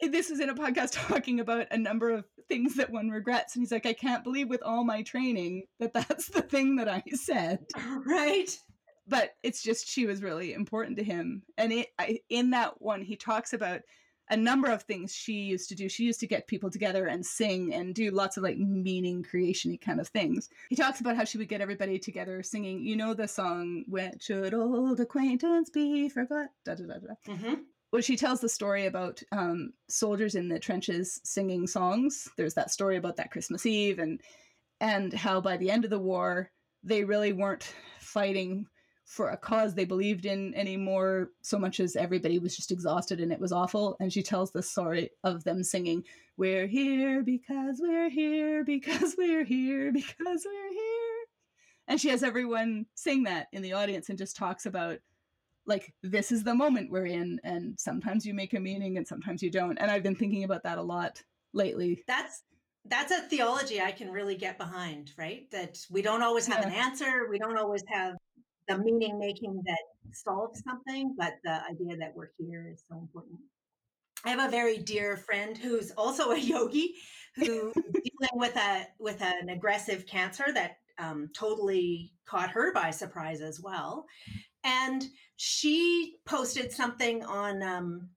[0.00, 3.54] this is in a podcast talking about a number of things that one regrets.
[3.54, 6.88] And he's like i can't believe with all my training that that's the thing that
[6.88, 7.66] i said.
[8.06, 8.56] Right
[9.06, 13.02] but it's just she was really important to him and it I, in that one
[13.02, 13.80] he talks about
[14.30, 17.24] a number of things she used to do she used to get people together and
[17.24, 21.24] sing and do lots of like meaning creationy kind of things he talks about how
[21.24, 26.08] she would get everybody together singing you know the song when should old acquaintance be
[26.08, 27.32] forgot da, da, da, da.
[27.32, 27.54] Mm-hmm.
[27.92, 32.28] Well, she tells the story about um, soldiers in the trenches singing songs.
[32.36, 34.20] There's that story about that Christmas Eve, and
[34.80, 36.50] and how by the end of the war
[36.82, 38.66] they really weren't fighting
[39.04, 43.32] for a cause they believed in anymore so much as everybody was just exhausted and
[43.32, 43.96] it was awful.
[44.00, 46.04] And she tells the story of them singing
[46.36, 51.24] we're here because we're here because we're here because we're here.
[51.86, 54.98] And she has everyone sing that in the audience and just talks about
[55.66, 59.42] like this is the moment we're in and sometimes you make a meaning and sometimes
[59.42, 59.78] you don't.
[59.78, 62.02] And i've been thinking about that a lot lately.
[62.06, 62.42] That's
[62.86, 65.50] that's a theology i can really get behind right?
[65.52, 66.68] That we don't always have yeah.
[66.68, 68.14] an answer we don't always have
[68.68, 73.40] the meaning making that solves something, but the idea that we're here is so important.
[74.24, 76.94] I have a very dear friend who's also a yogi
[77.36, 83.40] who dealing with a with an aggressive cancer that um, totally caught her by surprise
[83.40, 84.06] as well.
[84.62, 85.04] And
[85.36, 88.08] she posted something on um,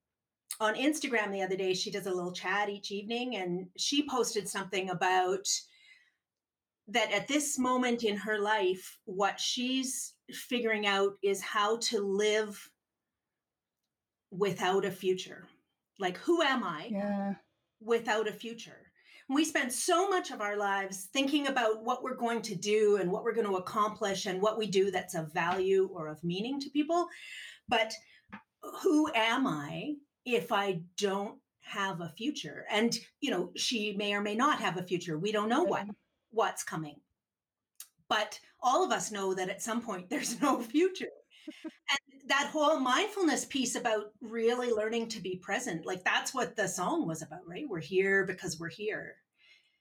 [0.60, 1.74] on Instagram the other day.
[1.74, 5.46] She does a little chat each evening, and she posted something about
[6.88, 12.70] that at this moment in her life, what she's figuring out is how to live
[14.30, 15.46] without a future.
[15.98, 17.34] Like, who am I yeah.
[17.80, 18.90] without a future?
[19.28, 23.12] We spend so much of our lives thinking about what we're going to do and
[23.12, 26.58] what we're going to accomplish and what we do that's of value or of meaning
[26.60, 27.06] to people.
[27.68, 27.92] But
[28.82, 32.64] who am I if I don't have a future?
[32.70, 35.18] And, you know, she may or may not have a future.
[35.18, 35.86] We don't know what
[36.38, 37.00] what's coming.
[38.08, 41.10] But all of us know that at some point there's no future.
[41.66, 46.68] and that whole mindfulness piece about really learning to be present, like that's what the
[46.68, 47.68] song was about, right?
[47.68, 49.16] We're here because we're here,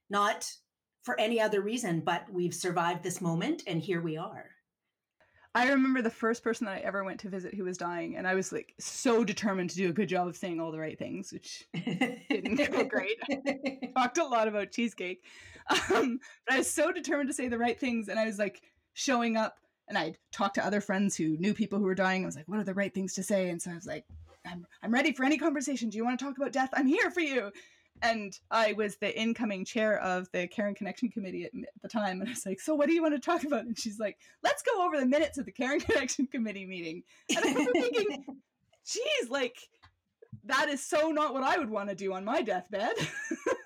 [0.10, 0.52] not
[1.04, 4.50] for any other reason, but we've survived this moment and here we are.
[5.54, 8.28] I remember the first person that I ever went to visit who was dying, and
[8.28, 11.00] I was like so determined to do a good job of saying all the right
[11.00, 13.18] things, which didn't go great.
[13.98, 15.24] talked a lot about cheesecake,
[15.94, 18.62] um, but I was so determined to say the right things, and I was like
[18.94, 22.24] showing up, and I'd talk to other friends who knew people who were dying.
[22.24, 24.06] I was like, "What are the right things to say?" And so I was like,
[24.46, 25.90] "I'm I'm ready for any conversation.
[25.90, 26.70] Do you want to talk about death?
[26.74, 27.52] I'm here for you."
[28.02, 32.20] and I was the incoming chair of the Caring Connection Committee at, at, the time.
[32.20, 33.66] And I was like, So, what do you want to talk about?
[33.66, 37.04] And she's like, Let's go over the minutes of the Caring Connection Committee meeting.
[37.30, 38.26] And I remember thinking,
[38.86, 39.58] Geez, like,
[40.46, 42.94] that is so not what I would want to do on my deathbed.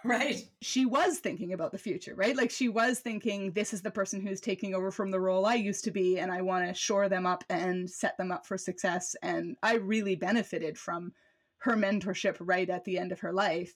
[0.04, 0.42] right.
[0.62, 2.36] She was thinking about the future, right?
[2.36, 5.54] Like, she was thinking, This is the person who's taking over from the role I
[5.54, 8.56] used to be, and I want to shore them up and set them up for
[8.56, 9.16] success.
[9.22, 11.12] And I really benefited from
[11.58, 13.74] her mentorship right at the end of her life.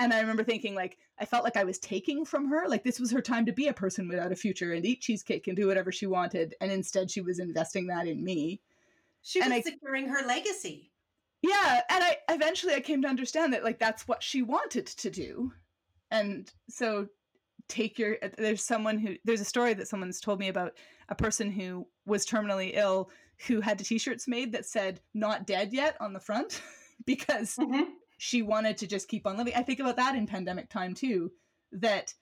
[0.00, 2.66] And I remember thinking, like, I felt like I was taking from her.
[2.66, 5.46] Like, this was her time to be a person without a future and eat cheesecake
[5.46, 6.54] and do whatever she wanted.
[6.60, 8.60] And instead, she was investing that in me.
[9.22, 10.89] She was and securing her legacy.
[11.42, 11.80] Yeah.
[11.88, 15.52] And I eventually I came to understand that, like, that's what she wanted to do.
[16.10, 17.06] And so,
[17.68, 20.72] take your, there's someone who, there's a story that someone's told me about
[21.08, 23.10] a person who was terminally ill
[23.46, 26.60] who had the t shirts made that said, not dead yet on the front.
[27.06, 27.90] because mm-hmm.
[28.18, 29.54] she wanted to just keep on living.
[29.56, 31.30] I think about that in pandemic time too,
[31.72, 32.14] that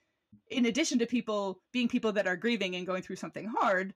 [0.51, 3.95] in addition to people being people that are grieving and going through something hard,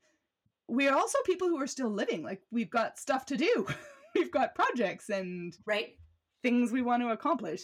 [0.69, 2.23] we are also people who are still living.
[2.23, 3.67] Like we've got stuff to do.
[4.15, 5.95] we've got projects and right
[6.43, 7.63] things we want to accomplish.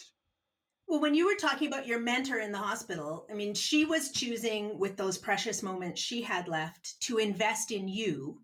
[0.87, 4.11] Well, when you were talking about your mentor in the hospital, I mean, she was
[4.11, 8.41] choosing with those precious moments she had left to invest in you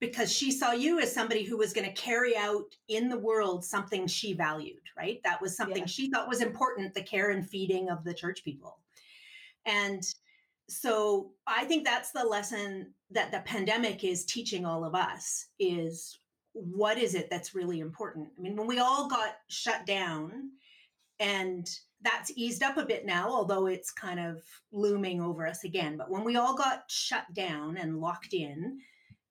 [0.00, 3.64] because she saw you as somebody who was going to carry out in the world
[3.64, 5.20] something she valued, right?
[5.24, 5.86] That was something yeah.
[5.86, 8.78] she thought was important the care and feeding of the church people.
[9.64, 10.02] And
[10.68, 16.18] so I think that's the lesson that the pandemic is teaching all of us is
[16.58, 18.28] what is it that's really important?
[18.38, 20.50] I mean, when we all got shut down
[21.20, 21.68] and
[22.02, 24.42] that's eased up a bit now, although it's kind of
[24.72, 25.96] looming over us again.
[25.96, 28.78] But when we all got shut down and locked in,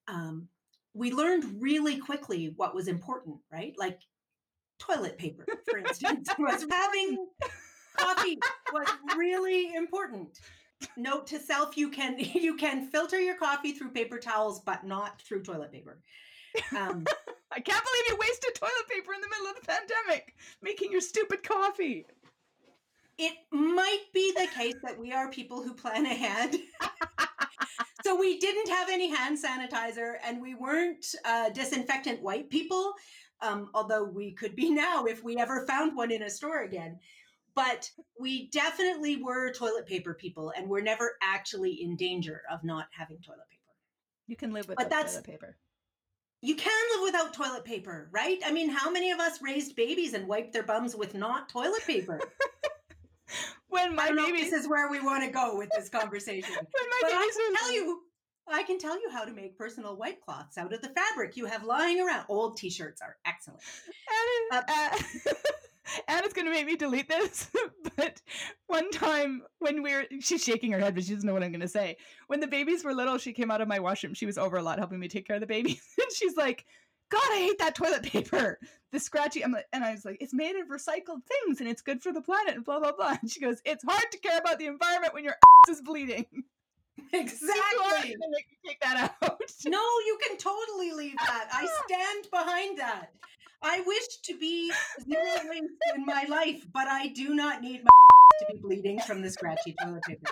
[0.07, 0.47] um,
[0.93, 3.73] we learned really quickly what was important, right?
[3.77, 3.99] Like
[4.79, 7.27] toilet paper, for instance, was having
[7.97, 8.37] coffee
[8.73, 10.39] was really important.
[10.95, 15.21] Note to self: you can you can filter your coffee through paper towels, but not
[15.21, 15.99] through toilet paper.
[16.75, 17.05] Um,
[17.51, 21.01] I can't believe you wasted toilet paper in the middle of the pandemic making your
[21.01, 22.05] stupid coffee.
[23.17, 26.55] It might be the case that we are people who plan ahead.
[28.03, 32.93] so we didn't have any hand sanitizer and we weren't uh, disinfectant white people,
[33.41, 36.99] um, although we could be now if we ever found one in a store again.
[37.55, 37.89] But
[38.19, 43.17] we definitely were toilet paper people and we're never actually in danger of not having
[43.17, 43.63] toilet paper.
[44.27, 45.57] You can live without toilet paper.
[46.41, 48.39] You can live without toilet paper, right?
[48.45, 51.81] I mean, how many of us raised babies and wiped their bums with not toilet
[51.85, 52.19] paper?
[53.69, 56.53] when my babies this is where we want to go with this conversation.
[56.55, 58.01] when my but babies I can tell you,
[58.47, 61.45] I can tell you how to make personal white cloths out of the fabric you
[61.45, 62.25] have lying around.
[62.29, 63.61] Old t-shirts are excellent.
[64.51, 64.97] And, uh,
[66.07, 67.49] Anna's going to make me delete this,
[67.95, 68.21] but
[68.67, 71.51] one time when we are she's shaking her head, but she doesn't know what I'm
[71.51, 71.97] going to say.
[72.27, 74.13] When the babies were little, she came out of my washroom.
[74.13, 76.65] She was over a lot helping me take care of the babies, and she's like,
[77.09, 78.59] God, I hate that toilet paper.
[78.91, 79.43] The scratchy.
[79.43, 82.11] I'm like, and I was like, it's made of recycled things and it's good for
[82.11, 83.17] the planet and blah blah blah.
[83.21, 86.25] And she goes, it's hard to care about the environment when your ass is bleeding.
[87.13, 88.15] Exactly.
[88.65, 89.39] take that out.
[89.65, 91.47] No, you can totally leave that.
[91.51, 93.11] I stand behind that.
[93.63, 94.71] I wish to be
[95.03, 97.89] zero waste in my life, but I do not need my
[98.39, 100.31] to be bleeding from the scratchy toilet paper.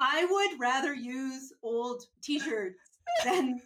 [0.00, 2.78] I would rather use old t-shirts
[3.24, 3.60] than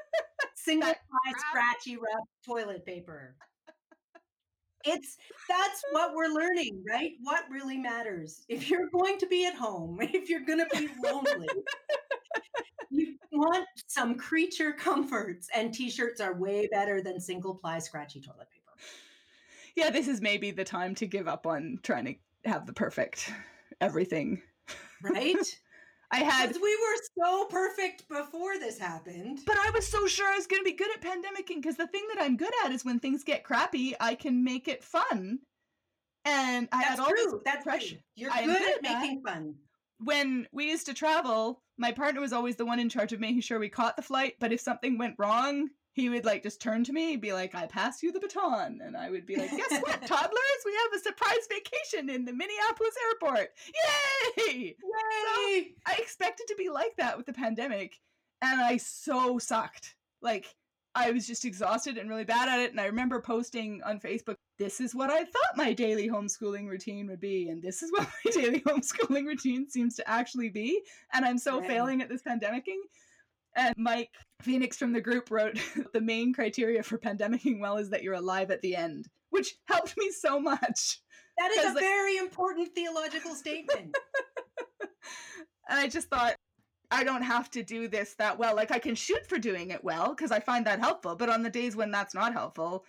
[0.54, 3.34] single ply scratchy wrap toilet paper.
[4.84, 5.16] It's
[5.48, 7.12] that's what we're learning, right?
[7.22, 8.44] What really matters.
[8.48, 11.48] If you're going to be at home, if you're going to be lonely,
[12.90, 18.48] you want some creature comforts, and t-shirts are way better than single ply scratchy toilet
[18.50, 18.72] paper.
[19.76, 23.32] Yeah, this is maybe the time to give up on trying to have the perfect
[23.80, 24.42] everything.
[25.02, 25.36] Right?
[26.12, 29.40] I had Because we were so perfect before this happened.
[29.46, 31.86] But I was so sure I was going to be good at pandemicking because the
[31.86, 35.38] thing that I'm good at is when things get crappy, I can make it fun.
[36.24, 37.34] And I That's had all this.
[37.44, 37.88] That's pressure.
[37.94, 37.98] true.
[38.14, 39.00] You're I good, at at that.
[39.00, 39.54] making fun.
[40.04, 43.40] When we used to travel, my partner was always the one in charge of making
[43.40, 44.34] sure we caught the flight.
[44.38, 47.54] But if something went wrong, he would like just turn to me and be like,
[47.54, 48.80] I pass you the baton.
[48.82, 50.62] And I would be like, Guess what, toddlers?
[50.64, 53.50] We have a surprise vacation in the Minneapolis airport.
[54.46, 54.74] Yay!
[54.82, 55.74] Yay!
[55.86, 57.98] I expected to be like that with the pandemic,
[58.40, 59.94] and I so sucked.
[60.22, 60.54] Like,
[60.94, 62.70] I was just exhausted and really bad at it.
[62.70, 67.06] And I remember posting on Facebook, this is what I thought my daily homeschooling routine
[67.08, 70.82] would be, and this is what my daily homeschooling routine seems to actually be.
[71.12, 71.68] And I'm so Right.
[71.68, 72.80] failing at this pandemicking.
[73.56, 75.58] And Mike Phoenix from the group wrote
[75.92, 79.94] the main criteria for pandemicking well is that you're alive at the end, which helped
[79.96, 81.00] me so much.
[81.38, 83.96] That is a like- very important theological statement.
[84.80, 84.90] And
[85.80, 86.34] I just thought,
[86.90, 88.54] I don't have to do this that well.
[88.54, 91.16] Like, I can shoot for doing it well because I find that helpful.
[91.16, 92.84] But on the days when that's not helpful,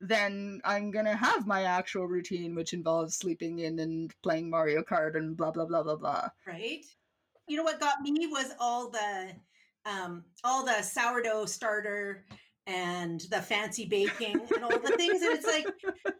[0.00, 4.82] then I'm going to have my actual routine, which involves sleeping in and playing Mario
[4.82, 6.28] Kart and blah, blah, blah, blah, blah.
[6.46, 6.84] right?
[7.46, 9.34] You know what got me was all the
[9.86, 12.24] um all the sourdough starter
[12.66, 15.66] and the fancy baking and all the things and it's like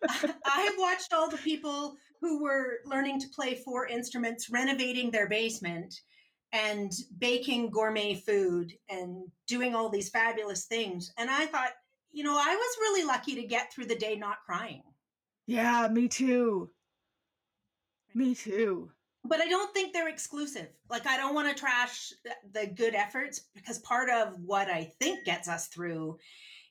[0.47, 5.29] I have watched all the people who were learning to play four instruments renovating their
[5.29, 5.95] basement
[6.53, 11.73] and baking gourmet food and doing all these fabulous things and I thought
[12.13, 14.83] you know I was really lucky to get through the day not crying
[15.47, 16.71] Yeah, me too.
[18.15, 18.91] Me too.
[19.25, 20.69] But I don't think they're exclusive.
[20.91, 22.13] Like I don't want to trash
[22.53, 26.19] the good efforts because part of what I think gets us through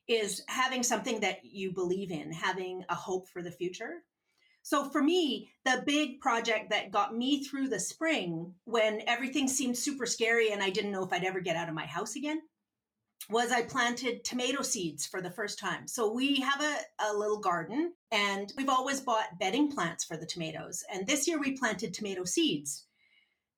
[0.06, 4.02] is having something that you believe in, having a hope for the future.
[4.62, 9.76] So for me, the big project that got me through the spring when everything seemed
[9.76, 12.40] super scary and I didn't know if I'd ever get out of my house again
[13.30, 15.86] was I planted tomato seeds for the first time.
[15.88, 16.76] So we have a,
[17.10, 20.84] a little garden and we've always bought bedding plants for the tomatoes.
[20.92, 22.86] And this year we planted tomato seeds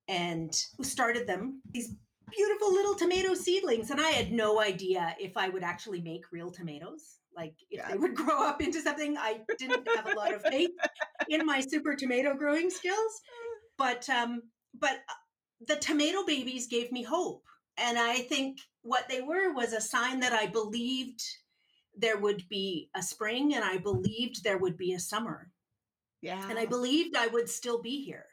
[0.09, 1.95] and we started them, these
[2.31, 3.91] beautiful little tomato seedlings.
[3.91, 7.91] And I had no idea if I would actually make real tomatoes, like if Yeah.
[7.91, 9.17] they would grow up into something.
[9.17, 10.71] I didn't have a lot of faith
[11.29, 13.21] in my super tomato growing skills.
[13.79, 14.41] But um,
[14.73, 17.45] but uh, the tomato babies gave me hope.
[17.79, 21.23] And I think what they were was a sign that I believed
[21.97, 25.51] there would be a spring and I believed there would be a summer.
[26.23, 26.49] Yeah.
[26.49, 28.27] And I believed I would still be here.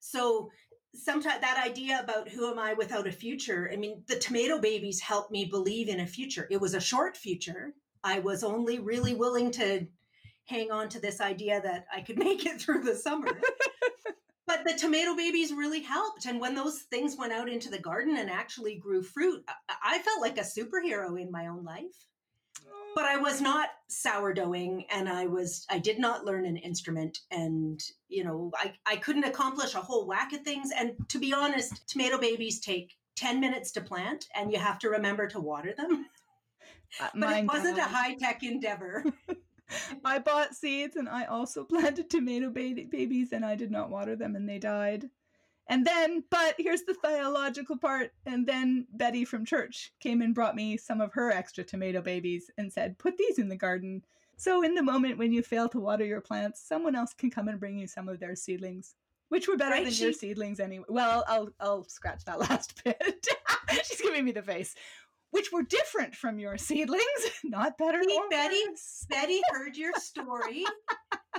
[0.00, 0.50] So
[0.94, 5.00] sometimes that idea about who am I without a future, I mean, the tomato babies
[5.00, 6.46] helped me believe in a future.
[6.50, 7.74] It was a short future.
[8.02, 9.86] I was only really willing to
[10.46, 13.40] hang on to this idea that I could make it through the summer.
[14.64, 16.26] But the tomato babies really helped.
[16.26, 19.44] And when those things went out into the garden and actually grew fruit,
[19.82, 22.06] I, felt like a superhero in my own life.
[22.94, 27.82] But I was not sourdoughing and I was I did not learn an instrument and
[28.08, 30.70] you know I, I couldn't accomplish a whole whack of things.
[30.76, 34.90] And to be honest, tomato babies take 10 minutes to plant and you have to
[34.90, 36.06] remember to water them.
[37.00, 39.04] Uh, But it wasn't a high-tech endeavor.
[40.04, 44.16] I bought seeds and I also planted tomato ba- babies and I did not water
[44.16, 45.10] them and they died.
[45.66, 48.12] And then, but here's the theological part.
[48.26, 52.50] And then Betty from church came and brought me some of her extra tomato babies
[52.58, 54.04] and said, put these in the garden.
[54.36, 57.48] So, in the moment when you fail to water your plants, someone else can come
[57.48, 58.94] and bring you some of their seedlings,
[59.28, 60.84] which were better Right, than your seedlings anyway.
[60.88, 63.26] Well, I'll, I'll scratch that last bit.
[63.84, 64.74] She's giving me the face.
[65.34, 67.02] Which were different from your seedlings,
[67.44, 68.00] not better.
[68.04, 68.62] See, Betty?
[68.70, 69.04] worse.
[69.10, 70.64] Betty heard your story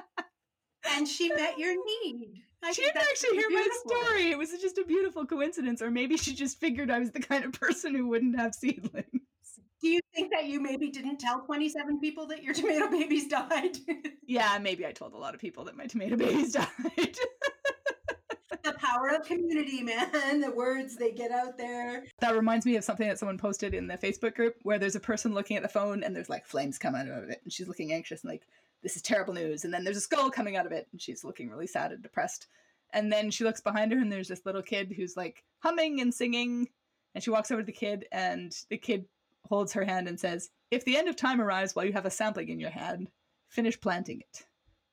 [0.93, 2.43] and she met your need.
[2.61, 4.31] I she didn't actually hear really my story.
[4.31, 7.45] It was just a beautiful coincidence, or maybe she just figured I was the kind
[7.45, 9.21] of person who wouldn't have seedlings.
[9.81, 13.77] Do you think that you maybe didn't tell 27 people that your tomato babies died?
[14.27, 17.17] Yeah, maybe I told a lot of people that my tomato babies died.
[18.65, 20.41] The power of community, man.
[20.41, 22.03] The words they get out there.
[22.19, 24.99] that reminds me of something that someone posted in the Facebook group where there's a
[24.99, 27.67] person looking at the phone and there's like flames coming out of it, and she's
[27.67, 28.43] looking anxious and like,
[28.83, 29.65] this is terrible news.
[29.65, 32.03] And then there's a skull coming out of it, and she's looking really sad and
[32.03, 32.47] depressed.
[32.93, 36.13] And then she looks behind her, and there's this little kid who's like humming and
[36.13, 36.69] singing.
[37.13, 39.05] And she walks over to the kid, and the kid
[39.49, 42.11] holds her hand and says, If the end of time arrives while you have a
[42.11, 43.09] sampling in your hand,
[43.49, 44.45] finish planting it.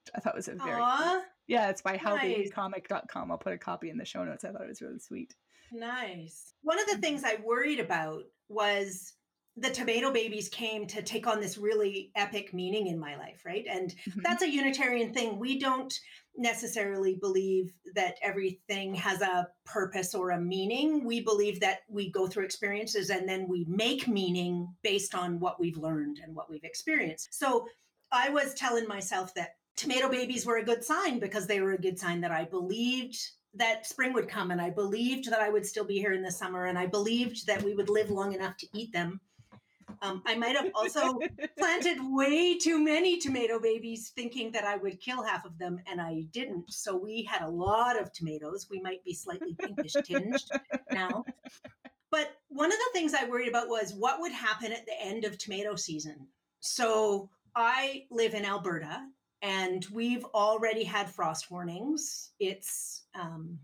[0.04, 1.22] Which I thought was a very Aw,
[1.52, 2.50] yeah, it's by Nice.
[2.50, 3.30] howbabycomic.com.
[3.30, 4.44] I'll put a copy in the show notes.
[4.44, 5.34] I thought it was really sweet.
[5.72, 6.52] nice.
[6.62, 9.14] One of the things I worried about was
[9.56, 13.66] the tomato babies came to take on this really epic meaning in my life, right?
[13.68, 14.22] And Mhm.
[14.22, 15.38] that's a Unitarian thing.
[15.38, 15.92] We don't
[16.36, 21.04] necessarily believe that everything has a purpose or a meaning.
[21.04, 25.60] We believe that we go through experiences and then we make meaning based on what
[25.60, 27.34] we've learned and what we've experienced.
[27.34, 27.68] So
[28.10, 31.80] I was telling myself that tomato babies were a good sign because they were a
[31.80, 33.18] good sign that I believed
[33.54, 36.30] that spring would come and I believed that I would still be here in the
[36.30, 39.20] summer and I believed that we would live long enough to eat them.
[40.00, 41.18] Um, I might have also
[41.58, 46.00] planted way too many tomato babies thinking that I would kill half of them and
[46.00, 46.72] I didn't.
[46.72, 48.68] So we had a lot of tomatoes.
[48.70, 50.42] We might be slightly pinkish tinged
[50.90, 51.24] now.
[52.10, 55.24] But one of the things I worried about was what would happen at the end
[55.24, 56.26] of tomato season.
[56.60, 59.06] So I live in Alberta
[59.42, 62.30] and we've already had frost warnings.
[62.38, 63.58] It's um,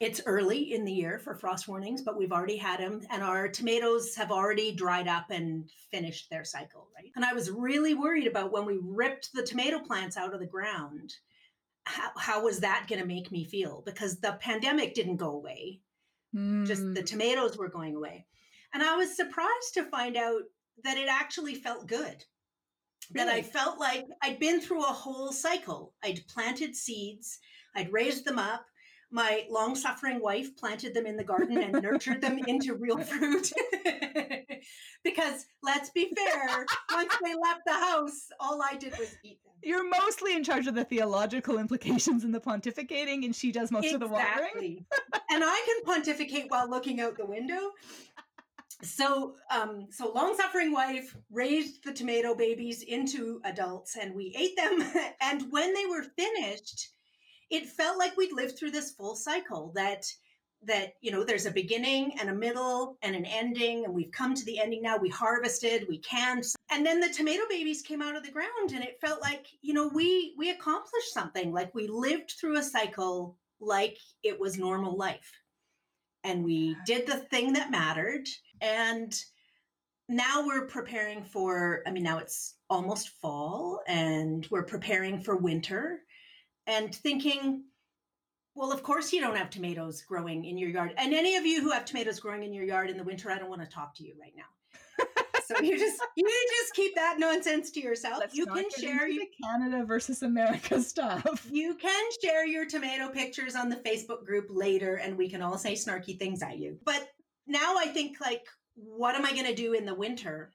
[0.00, 3.48] it's early in the year for frost warnings, but we've already had them, and our
[3.48, 7.10] tomatoes have already dried up and finished their cycle, right?
[7.16, 10.46] And I was really worried about when we ripped the tomato plants out of the
[10.46, 11.14] ground.
[11.84, 13.82] How, how was that going to make me feel?
[13.84, 15.80] Because the pandemic didn't go away,
[16.36, 16.66] mm.
[16.66, 17.06] just the hmm.
[17.06, 18.26] tomatoes were going away.
[18.74, 20.42] And I was surprised to find out
[20.84, 22.24] that it actually felt good
[23.14, 23.26] Really?
[23.26, 25.94] That I felt like I'd been through a whole cycle.
[26.04, 27.38] I'd planted seeds,
[27.74, 28.64] I'd raised them up.
[29.10, 33.50] My long suffering wife planted them in the garden and nurtured them into real fruit.
[35.04, 39.52] because let's be fair, once they left the house, all I did was eat them.
[39.62, 43.86] You're mostly in charge of the theological implications and the pontificating, and she does most
[43.86, 43.94] exactly.
[43.94, 44.46] of the watering.
[44.46, 44.86] Exactly,
[45.30, 47.70] and I can pontificate while looking out the window
[48.82, 54.56] so um, so long suffering wife raised the tomato babies into adults and we ate
[54.56, 54.82] them.
[55.20, 56.90] And when they were finished
[57.50, 60.04] it felt like we'd lived through this full cycle that
[60.64, 64.34] that you know there's a beginning and a middle and an ending and we've come
[64.34, 64.96] to the ending now.
[64.96, 68.82] We harvested we canned and then the tomato babies came out of the ground and
[68.82, 73.36] it felt like you know we we accomplished something like we lived through a cycle
[73.60, 75.32] like it was normal life.
[76.24, 78.26] And we did the thing that mattered
[78.60, 79.14] and
[80.08, 86.00] now we're preparing for, I mean, now it's almost fall and we're preparing for winter
[86.66, 87.64] and thinking,
[88.54, 90.94] well, of course you don't have tomatoes growing in your yard.
[90.96, 93.38] And any of you who have tomatoes growing in your yard in the winter, I
[93.38, 95.04] don't want to talk to you right now.
[95.46, 96.28] so you just you
[96.60, 98.18] just keep that nonsense to yourself.
[98.18, 101.46] Let's you can share your Canada versus America stuff.
[101.50, 105.56] You can share your tomato pictures on the Facebook group later and we can all
[105.56, 106.78] say snarky things at you.
[106.84, 107.08] But
[107.48, 108.44] now I think like,
[108.74, 110.52] what am I going to do in the winter?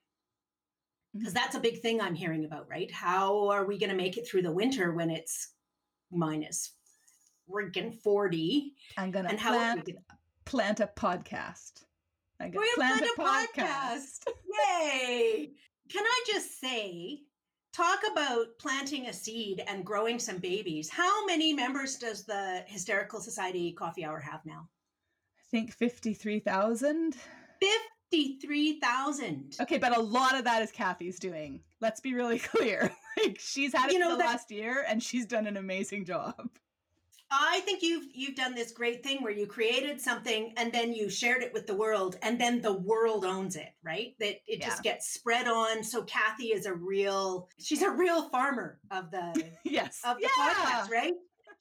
[1.13, 1.35] Because mm-hmm.
[1.35, 2.91] that's a big thing I'm hearing about, right?
[2.91, 5.49] How are we going to make it through the winter when it's
[6.11, 6.71] minus
[7.49, 8.73] freaking 40?
[8.97, 9.89] I'm going to plant,
[10.45, 11.83] plant a podcast.
[12.39, 13.65] I'm going to plant, plant, a, podcast.
[13.65, 14.33] podcast.
[14.89, 15.51] Yay!
[15.89, 17.19] Can I just say,
[17.73, 20.89] talk about planting a seed and growing some babies.
[20.89, 24.69] How many members does the Hysterical Society Coffee Hour have now?
[25.53, 27.15] Think 53,000.
[27.61, 29.55] 53,000.
[29.61, 31.61] Okay, but a lot of that is Kathy's doing.
[31.79, 32.91] Let's be really clear.
[33.23, 36.05] like she's had it you know, the that, last year and she's done an amazing
[36.05, 36.49] job.
[37.29, 41.09] I think you've you've done this great thing where you created something and then you
[41.09, 44.15] shared it with the world and then the world owns it, right?
[44.19, 44.67] That it yeah.
[44.67, 45.83] just gets spread on.
[45.83, 50.53] So Kathy is a real she's a real farmer of the yes of the yeah.
[50.53, 51.13] podcast, right?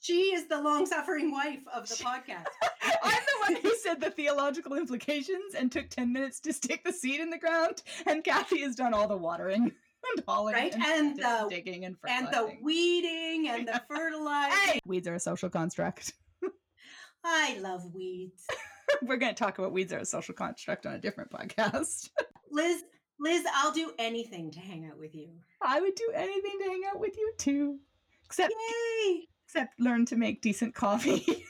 [0.03, 2.47] She is the long suffering wife of the podcast.
[3.05, 6.93] I'm the one who said the theological implications and took 10 minutes to stick the
[6.93, 9.72] seed in the ground, and Kathy has done all the watering.
[10.16, 12.26] And hauling right, and, and the digging and fertilizing.
[12.26, 14.59] and the weeding and the fertilizing.
[14.59, 14.80] Hey!
[14.84, 16.12] Weeds are a social construct.
[17.24, 18.45] I love weeds.
[19.03, 22.11] We're going to talk about weeds are a social construct on a different podcast.
[22.51, 22.82] Liz,
[23.20, 25.28] Liz, I'll do anything to hang out with you.
[25.62, 27.78] I would do anything to hang out with you too.
[28.26, 28.53] Except
[29.07, 29.28] Yay!
[29.47, 31.45] except learn to make decent coffee.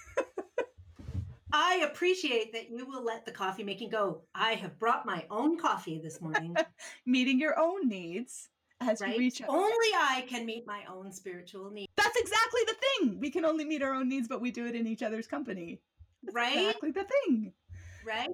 [1.52, 4.22] I appreciate that you will let the coffee making go.
[4.34, 6.56] I have brought my own coffee this morning.
[7.06, 8.48] Meeting your own needs
[8.80, 9.12] as right?
[9.12, 9.50] you reach out.
[9.50, 11.92] Only I can meet my own spiritual needs.
[11.96, 13.20] That's exactly the thing.
[13.20, 15.80] We can only meet our own needs, but we do it in each other's company.
[16.22, 16.56] That's right?
[16.56, 17.52] Exactly the thing.
[18.04, 18.30] Right?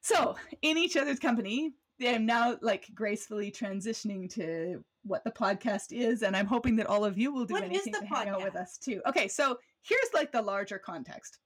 [0.00, 1.74] So, in each other's company,
[2.04, 7.04] I'm now like gracefully transitioning to what the podcast is, and I'm hoping that all
[7.04, 8.16] of you will do what anything to podcast?
[8.16, 9.00] hang out with us too.
[9.06, 11.38] Okay, so here's like the larger context.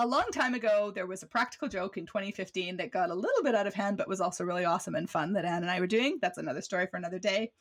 [0.00, 3.42] A long time ago, there was a practical joke in 2015 that got a little
[3.42, 5.78] bit out of hand, but was also really awesome and fun that Anne and I
[5.78, 6.18] were doing.
[6.22, 7.52] That's another story for another day.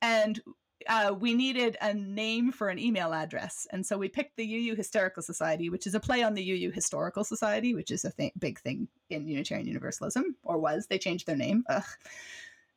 [0.00, 0.40] And
[0.88, 3.66] uh, we needed a name for an email address.
[3.72, 6.70] And so we picked the UU Hysterical Society, which is a play on the UU
[6.70, 10.86] Historical Society, which is a th- big thing in Unitarian Universalism, or was.
[10.86, 11.64] They changed their name.
[11.68, 11.82] Ugh,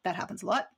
[0.05, 0.69] that happens a lot.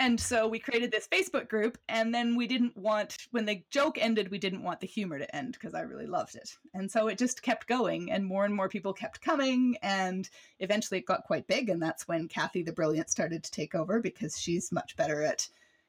[0.00, 3.98] And so we created this Facebook group, and then we didn't want, when the joke
[4.00, 6.56] ended, we didn't want the humor to end because I really loved it.
[6.72, 10.26] And so it just kept going, and more and more people kept coming, and
[10.58, 11.68] eventually it got quite big.
[11.68, 15.46] And that's when Kathy the Brilliant started to take over because she's much better at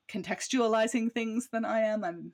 [0.09, 2.03] contextualizing things than I am.
[2.03, 2.33] I'm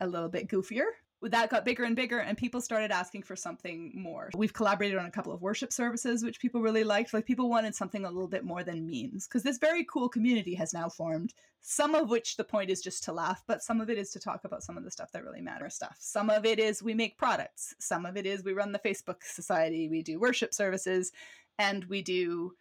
[0.00, 0.86] a little bit goofier
[1.22, 4.30] that got bigger and bigger and people started asking for something more.
[4.36, 7.74] We've collaborated on a couple of worship services which people really liked like people wanted
[7.74, 11.34] something a little bit more than memes because this very cool community has now formed
[11.60, 14.20] some of which the point is just to laugh but some of it is to
[14.20, 15.96] talk about some of the stuff that really matters stuff.
[15.98, 19.22] Some of it is we make products some of it is we run the facebook
[19.22, 21.12] society we do worship services
[21.58, 22.52] and we do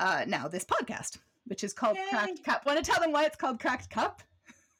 [0.00, 2.06] uh, now this podcast which is called Yay.
[2.10, 2.66] cracked cup.
[2.66, 4.22] Want to tell them why it's called cracked cup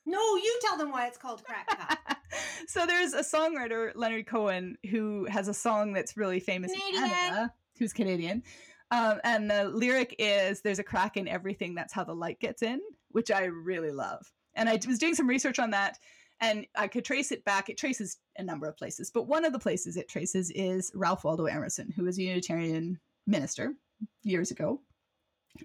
[0.09, 1.99] no, you tell them why it's called Cracked Cup.
[2.67, 7.05] so there's a songwriter, Leonard Cohen, who has a song that's really famous Canadian.
[7.05, 8.43] in Canada, who's Canadian.
[8.91, 12.63] Um, and the lyric is There's a crack in everything, that's how the light gets
[12.63, 12.81] in,
[13.11, 14.33] which I really love.
[14.55, 15.99] And I was doing some research on that
[16.41, 17.69] and I could trace it back.
[17.69, 21.25] It traces a number of places, but one of the places it traces is Ralph
[21.25, 23.75] Waldo Emerson, who was a Unitarian minister
[24.23, 24.81] years ago.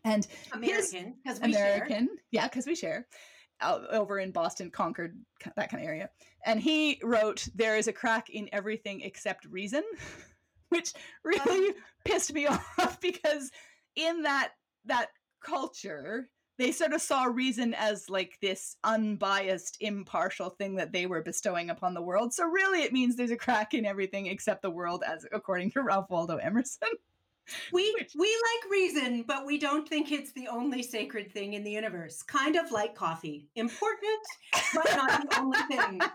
[0.04, 2.16] And American, because we American, share.
[2.32, 3.08] yeah, because we share
[3.62, 5.18] out over in Boston, Concord,
[5.56, 6.10] that kind of area.
[6.46, 9.84] And he wrote, There is a crack in everything except reason,
[10.70, 10.94] which
[11.24, 11.76] really um.
[12.06, 13.52] pissed me off because
[13.96, 14.52] in that
[14.86, 15.10] that
[15.44, 21.22] culture, they sort of saw reason as like this unbiased, impartial thing that they were
[21.22, 22.34] bestowing upon the world.
[22.34, 25.82] So really it means there's a crack in everything except the world as according to
[25.82, 26.90] Ralph Waldo Emerson.
[27.72, 31.64] We Which, we like reason, but we don't think it's the only sacred thing in
[31.64, 32.24] the universe.
[32.24, 33.50] Kind of like coffee.
[33.56, 34.22] Important,
[34.74, 36.02] but not the only thing.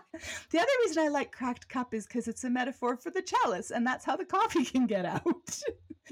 [0.51, 3.71] The other reason I like cracked cup is because it's a metaphor for the chalice,
[3.71, 5.61] and that's how the coffee can get out.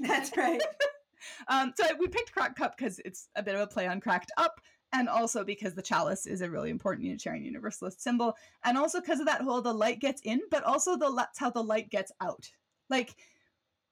[0.00, 0.62] That's right.
[1.48, 4.30] um, so we picked cracked cup because it's a bit of a play on cracked
[4.38, 4.60] up,
[4.92, 9.20] and also because the chalice is a really important Unitarian Universalist symbol, and also because
[9.20, 12.12] of that whole the light gets in, but also the that's how the light gets
[12.20, 12.48] out.
[12.88, 13.14] Like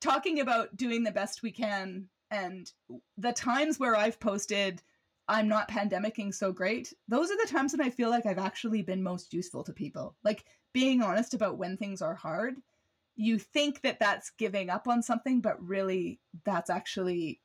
[0.07, 2.71] talking about doing the best we can and
[3.19, 4.83] the times where I've posted
[5.29, 8.83] I'm not pandemicking so great, those are the times when I feel like I've actually
[8.83, 10.15] been most useful to people.
[10.23, 12.57] Like being honest about when things are hard.
[13.17, 17.41] You think that that's giving up on something, but really that's actually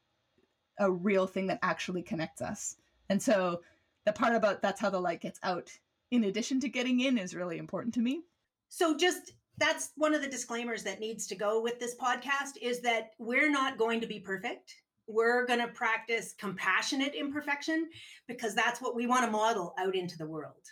[0.78, 2.76] a real thing that actually connects us.
[3.10, 3.62] And so
[4.06, 5.72] the part about that's how the light gets out,
[6.12, 8.22] in addition to getting in, is really important to me.
[8.70, 12.82] So just that's one of the disclaimers that needs to go with this podcast is
[12.82, 14.74] that we're not going to be perfect.
[15.08, 17.88] We're going to practice compassionate imperfection
[18.28, 20.66] because that's what we want to model out into the world.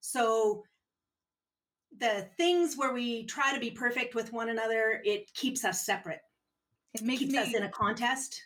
[0.00, 0.64] So
[1.98, 6.20] the things where we try to be perfect with one another, it keeps us separate.
[6.92, 8.42] It makes keeps us in a contest.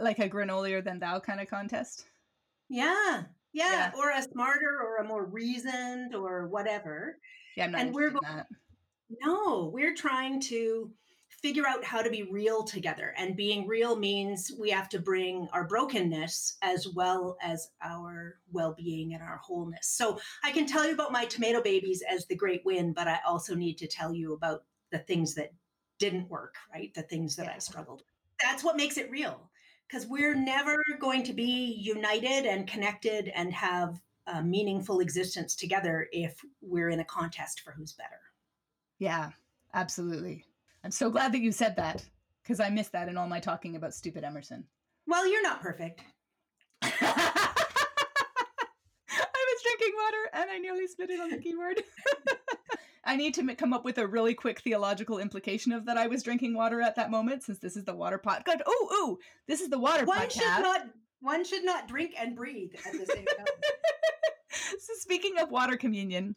[0.00, 2.06] Like a granolier than thou kind of contest.
[2.68, 3.70] Yeah, yeah.
[3.72, 3.92] Yeah.
[3.96, 7.18] Or a smarter or a more reasoned or whatever.
[7.56, 8.46] Yeah, I'm not and we're going, that
[9.20, 10.90] no, we're trying to
[11.42, 13.14] figure out how to be real together.
[13.16, 18.74] And being real means we have to bring our brokenness as well as our well
[18.78, 19.88] being and our wholeness.
[19.88, 23.18] So I can tell you about my tomato babies as the great win, but I
[23.26, 25.52] also need to tell you about the things that
[25.98, 26.94] didn't work, right?
[26.94, 27.54] The things that yeah.
[27.56, 28.06] I struggled with.
[28.40, 29.50] That's what makes it real
[29.88, 30.44] because we're mm-hmm.
[30.44, 36.90] never going to be united and connected and have a meaningful existence together if we're
[36.90, 38.20] in a contest for who's better.
[39.02, 39.30] Yeah,
[39.74, 40.44] absolutely.
[40.84, 42.04] I'm so glad that you said that
[42.40, 44.62] because I missed that in all my talking about stupid Emerson.
[45.08, 46.04] Well, you're not perfect.
[46.82, 46.92] I
[49.10, 51.82] was drinking water and I nearly spit it on the keyboard.
[53.04, 56.22] I need to come up with a really quick theological implication of that I was
[56.22, 58.44] drinking water at that moment, since this is the water pot.
[58.44, 58.62] Good.
[58.64, 60.30] Oh, oh, this is the water one podcast.
[60.30, 60.86] Should not,
[61.18, 63.46] one should not drink and breathe at the same time.
[64.78, 66.36] so speaking of water communion,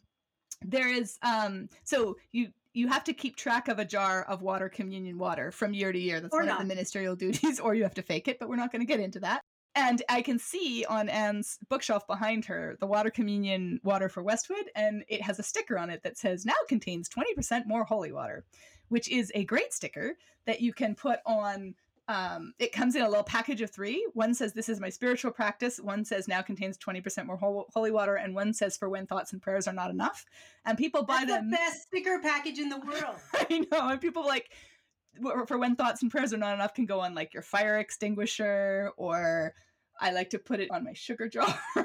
[0.64, 4.68] there is um so you you have to keep track of a jar of water
[4.68, 6.20] communion water from year to year.
[6.20, 6.60] That's or one not.
[6.60, 8.86] of the ministerial duties, or you have to fake it, but we're not going to
[8.86, 9.40] get into that.
[9.74, 14.70] And I can see on Anne's bookshelf behind her the water communion water for Westwood,
[14.74, 18.44] and it has a sticker on it that says now contains 20% more holy water,
[18.88, 21.74] which is a great sticker that you can put on
[22.08, 24.06] um, it comes in a little package of three.
[24.14, 25.80] One says, This is my spiritual practice.
[25.80, 28.14] One says, Now contains 20% more holy water.
[28.14, 30.24] And one says, For when thoughts and prayers are not enough.
[30.64, 31.50] And people buy That's them.
[31.50, 33.16] the best sticker package in the world.
[33.34, 33.88] I know.
[33.88, 34.50] And people like,
[35.46, 38.92] for when thoughts and prayers are not enough, can go on like your fire extinguisher,
[38.96, 39.54] or
[40.00, 41.58] I like to put it on my sugar jar.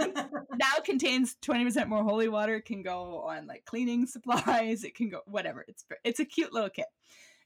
[0.00, 2.56] now contains 20% more holy water.
[2.56, 4.84] It can go on like cleaning supplies.
[4.84, 5.64] It can go whatever.
[5.68, 6.86] It's it's a cute little kit.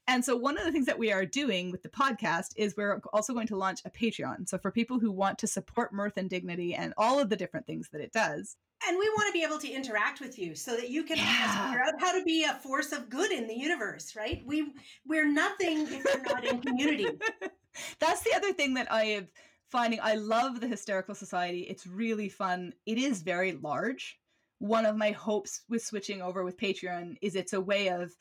[0.07, 3.01] And so, one of the things that we are doing with the podcast is we're
[3.11, 4.47] also going to launch a Patreon.
[4.47, 7.65] So, for people who want to support Mirth and Dignity and all of the different
[7.65, 8.55] things that it does,
[8.87, 11.69] and we want to be able to interact with you so that you can yeah.
[11.69, 14.43] figure out how to be a force of good in the universe, right?
[14.45, 14.73] We
[15.07, 17.07] we're nothing if we're not in community.
[17.99, 19.27] That's the other thing that I have
[19.69, 21.61] finding I love the Hysterical Society.
[21.61, 22.73] It's really fun.
[22.85, 24.19] It is very large.
[24.59, 28.15] One of my hopes with switching over with Patreon is it's a way of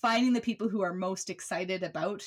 [0.00, 2.24] finding the people who are most excited about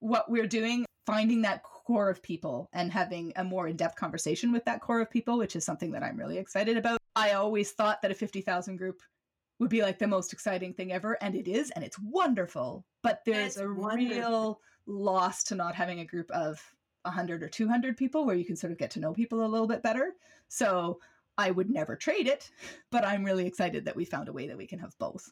[0.00, 4.64] what we're doing, finding that core of people and having a more in-depth conversation with
[4.64, 6.98] that core of people, which is something that I'm really excited about.
[7.16, 9.00] I always thought that a 50,000 group
[9.58, 13.20] would be like the most exciting thing ever and it is and it's wonderful, but
[13.24, 14.16] there's a wonderful.
[14.16, 16.60] real loss to not having a group of
[17.02, 19.66] 100 or 200 people where you can sort of get to know people a little
[19.66, 20.12] bit better.
[20.48, 21.00] So
[21.38, 22.50] I would never trade it,
[22.90, 25.30] but I'm really excited that we found a way that we can have both.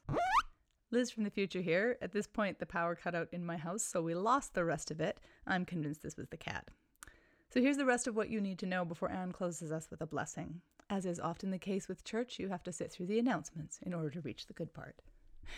[0.93, 1.97] Liz from the future here.
[2.03, 4.91] At this point, the power cut out in my house, so we lost the rest
[4.91, 5.21] of it.
[5.47, 6.69] I'm convinced this was the cat.
[7.51, 10.01] So here's the rest of what you need to know before Anne closes us with
[10.01, 10.61] a blessing.
[10.89, 13.95] As is often the case with church, you have to sit through the announcements in
[13.95, 15.01] order to reach the good part.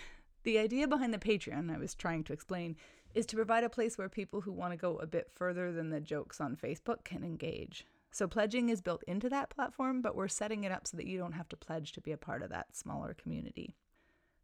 [0.45, 2.76] The idea behind the Patreon, I was trying to explain,
[3.14, 5.91] is to provide a place where people who want to go a bit further than
[5.91, 7.87] the jokes on Facebook can engage.
[8.11, 11.16] So pledging is built into that platform, but we're setting it up so that you
[11.16, 13.76] don't have to pledge to be a part of that smaller community.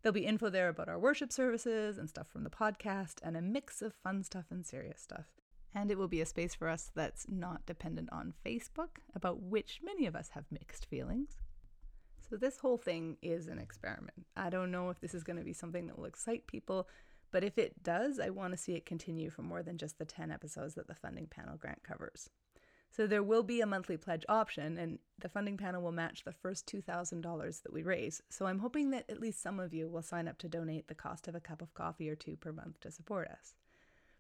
[0.03, 3.43] There'll be info there about our worship services and stuff from the podcast, and a
[3.43, 5.27] mix of fun stuff and serious stuff.
[5.75, 9.81] And it will be a space for us that's not dependent on Facebook, about which
[9.83, 11.37] many of us have mixed feelings.
[12.31, 14.27] So, this whole thing is an experiment.
[14.37, 16.89] I don't know if this is going to be something that will excite people,
[17.33, 20.05] but if it does, I want to see it continue for more than just the
[20.05, 22.31] 10 episodes that the funding panel grant covers.
[22.91, 26.33] So there will be a monthly pledge option, and the funding panel will match the
[26.33, 28.23] first $2,000 that we raise.
[28.29, 30.95] So I'm hoping that at least some of you will sign up to donate the
[30.95, 33.55] cost of a cup of coffee or two per month to support us.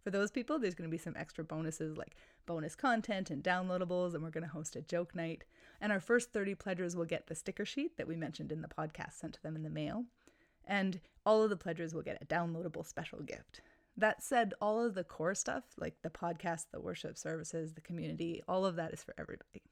[0.05, 2.17] For those people, there's going to be some extra bonuses like
[2.47, 5.45] bonus content and downloadables, and we're going to host a joke night.
[5.81, 8.69] And our first 30 pledgers will get the sticker sheet that we mentioned in the
[8.69, 10.05] podcast sent to them in the mail
[10.69, 13.63] and all of the pledgers will get a downloadable special gift.
[13.99, 18.41] That said, all of the core stuff, like the podcast, the worship services, the community,
[18.47, 19.63] all of that is for everybody.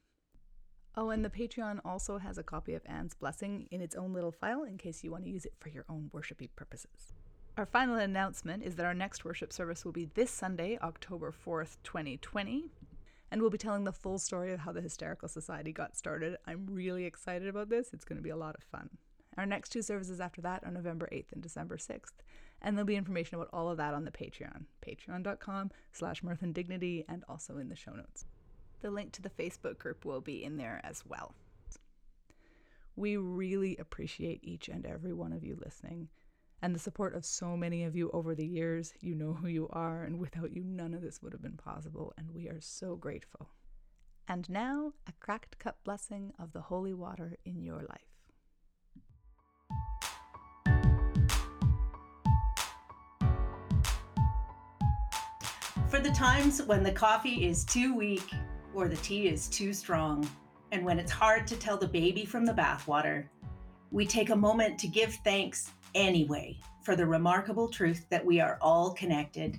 [0.96, 4.32] Oh, and the Patreon also has a copy of Anne's blessing in its own little
[4.32, 7.12] file in case you want to use it for your own worshipy purposes.
[7.56, 11.76] Our final announcement is that our next worship service will be this Sunday, October 4th,
[11.84, 12.72] 2020,
[13.30, 16.36] and we'll be telling the full story of how the Hysterical Society got started.
[16.48, 17.90] I'm really excited about this.
[17.92, 18.90] It's going to be a lot of fun.
[19.38, 22.14] Our next two services after that are November 8th and December 6th.
[22.62, 26.54] And there'll be information about all of that on the Patreon, patreon.com slash mirth and
[26.54, 28.24] dignity, and also in the show notes.
[28.80, 31.34] The link to the Facebook group will be in there as well.
[32.96, 36.08] We really appreciate each and every one of you listening
[36.62, 38.94] and the support of so many of you over the years.
[39.00, 42.12] You know who you are, and without you, none of this would have been possible,
[42.16, 43.50] and we are so grateful.
[44.28, 48.15] And now, a cracked cup blessing of the holy water in your life.
[55.96, 58.30] For the times when the coffee is too weak
[58.74, 60.28] or the tea is too strong,
[60.70, 63.26] and when it's hard to tell the baby from the bathwater,
[63.90, 68.58] we take a moment to give thanks anyway for the remarkable truth that we are
[68.60, 69.58] all connected,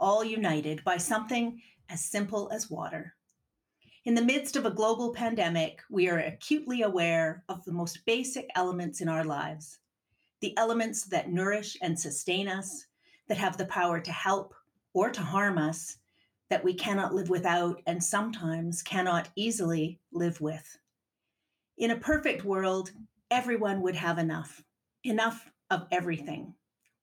[0.00, 1.60] all united by something
[1.90, 3.14] as simple as water.
[4.06, 8.48] In the midst of a global pandemic, we are acutely aware of the most basic
[8.54, 9.80] elements in our lives
[10.40, 12.86] the elements that nourish and sustain us,
[13.26, 14.54] that have the power to help
[14.98, 15.96] or to harm us
[16.50, 20.76] that we cannot live without and sometimes cannot easily live with.
[21.76, 22.90] In a perfect world,
[23.30, 24.64] everyone would have enough,
[25.04, 26.52] enough of everything,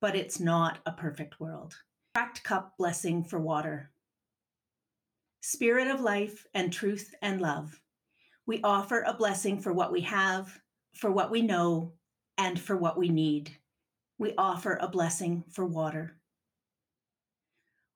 [0.02, 1.74] but it's not a perfect world.
[2.14, 3.92] Cracked cup blessing for water.
[5.42, 7.80] Spirit of life and truth and love,
[8.46, 10.60] we offer a blessing for what we have,
[10.94, 11.94] for what we know,
[12.38, 13.52] and for what we need.
[14.18, 16.18] We offer a blessing for water.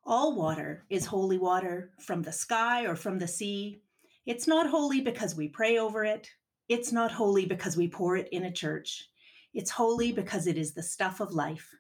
[0.10, 3.84] All water is holy water from the sky or from the sea.
[4.26, 6.28] It's not holy because we pray over it.
[6.68, 9.08] It's not holy because we pour it in a church.
[9.54, 11.76] It's holy because it is the stuff of life.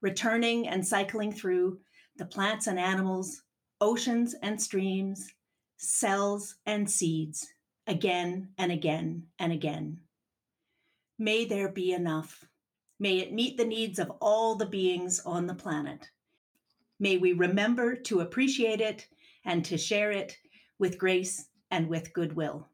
[0.00, 1.80] Returning and cycling through
[2.16, 3.42] the plants and animals,
[3.78, 5.30] oceans and streams,
[5.76, 7.46] cells and seeds,
[7.86, 9.98] again and again and again.
[11.18, 12.42] May there be enough.
[12.98, 16.08] May it meet the needs of all the beings on the planet.
[16.98, 19.08] May we remember to appreciate it
[19.44, 20.36] and to share it
[20.78, 22.68] with grace and with goodwill.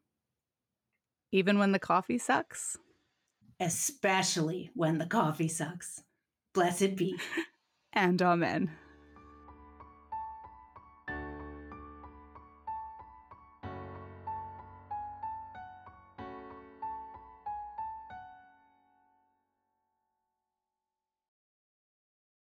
[1.31, 2.77] Even when the coffee sucks?
[3.59, 6.03] Especially when the coffee sucks.
[6.53, 7.15] Blessed be.
[7.93, 8.71] And amen.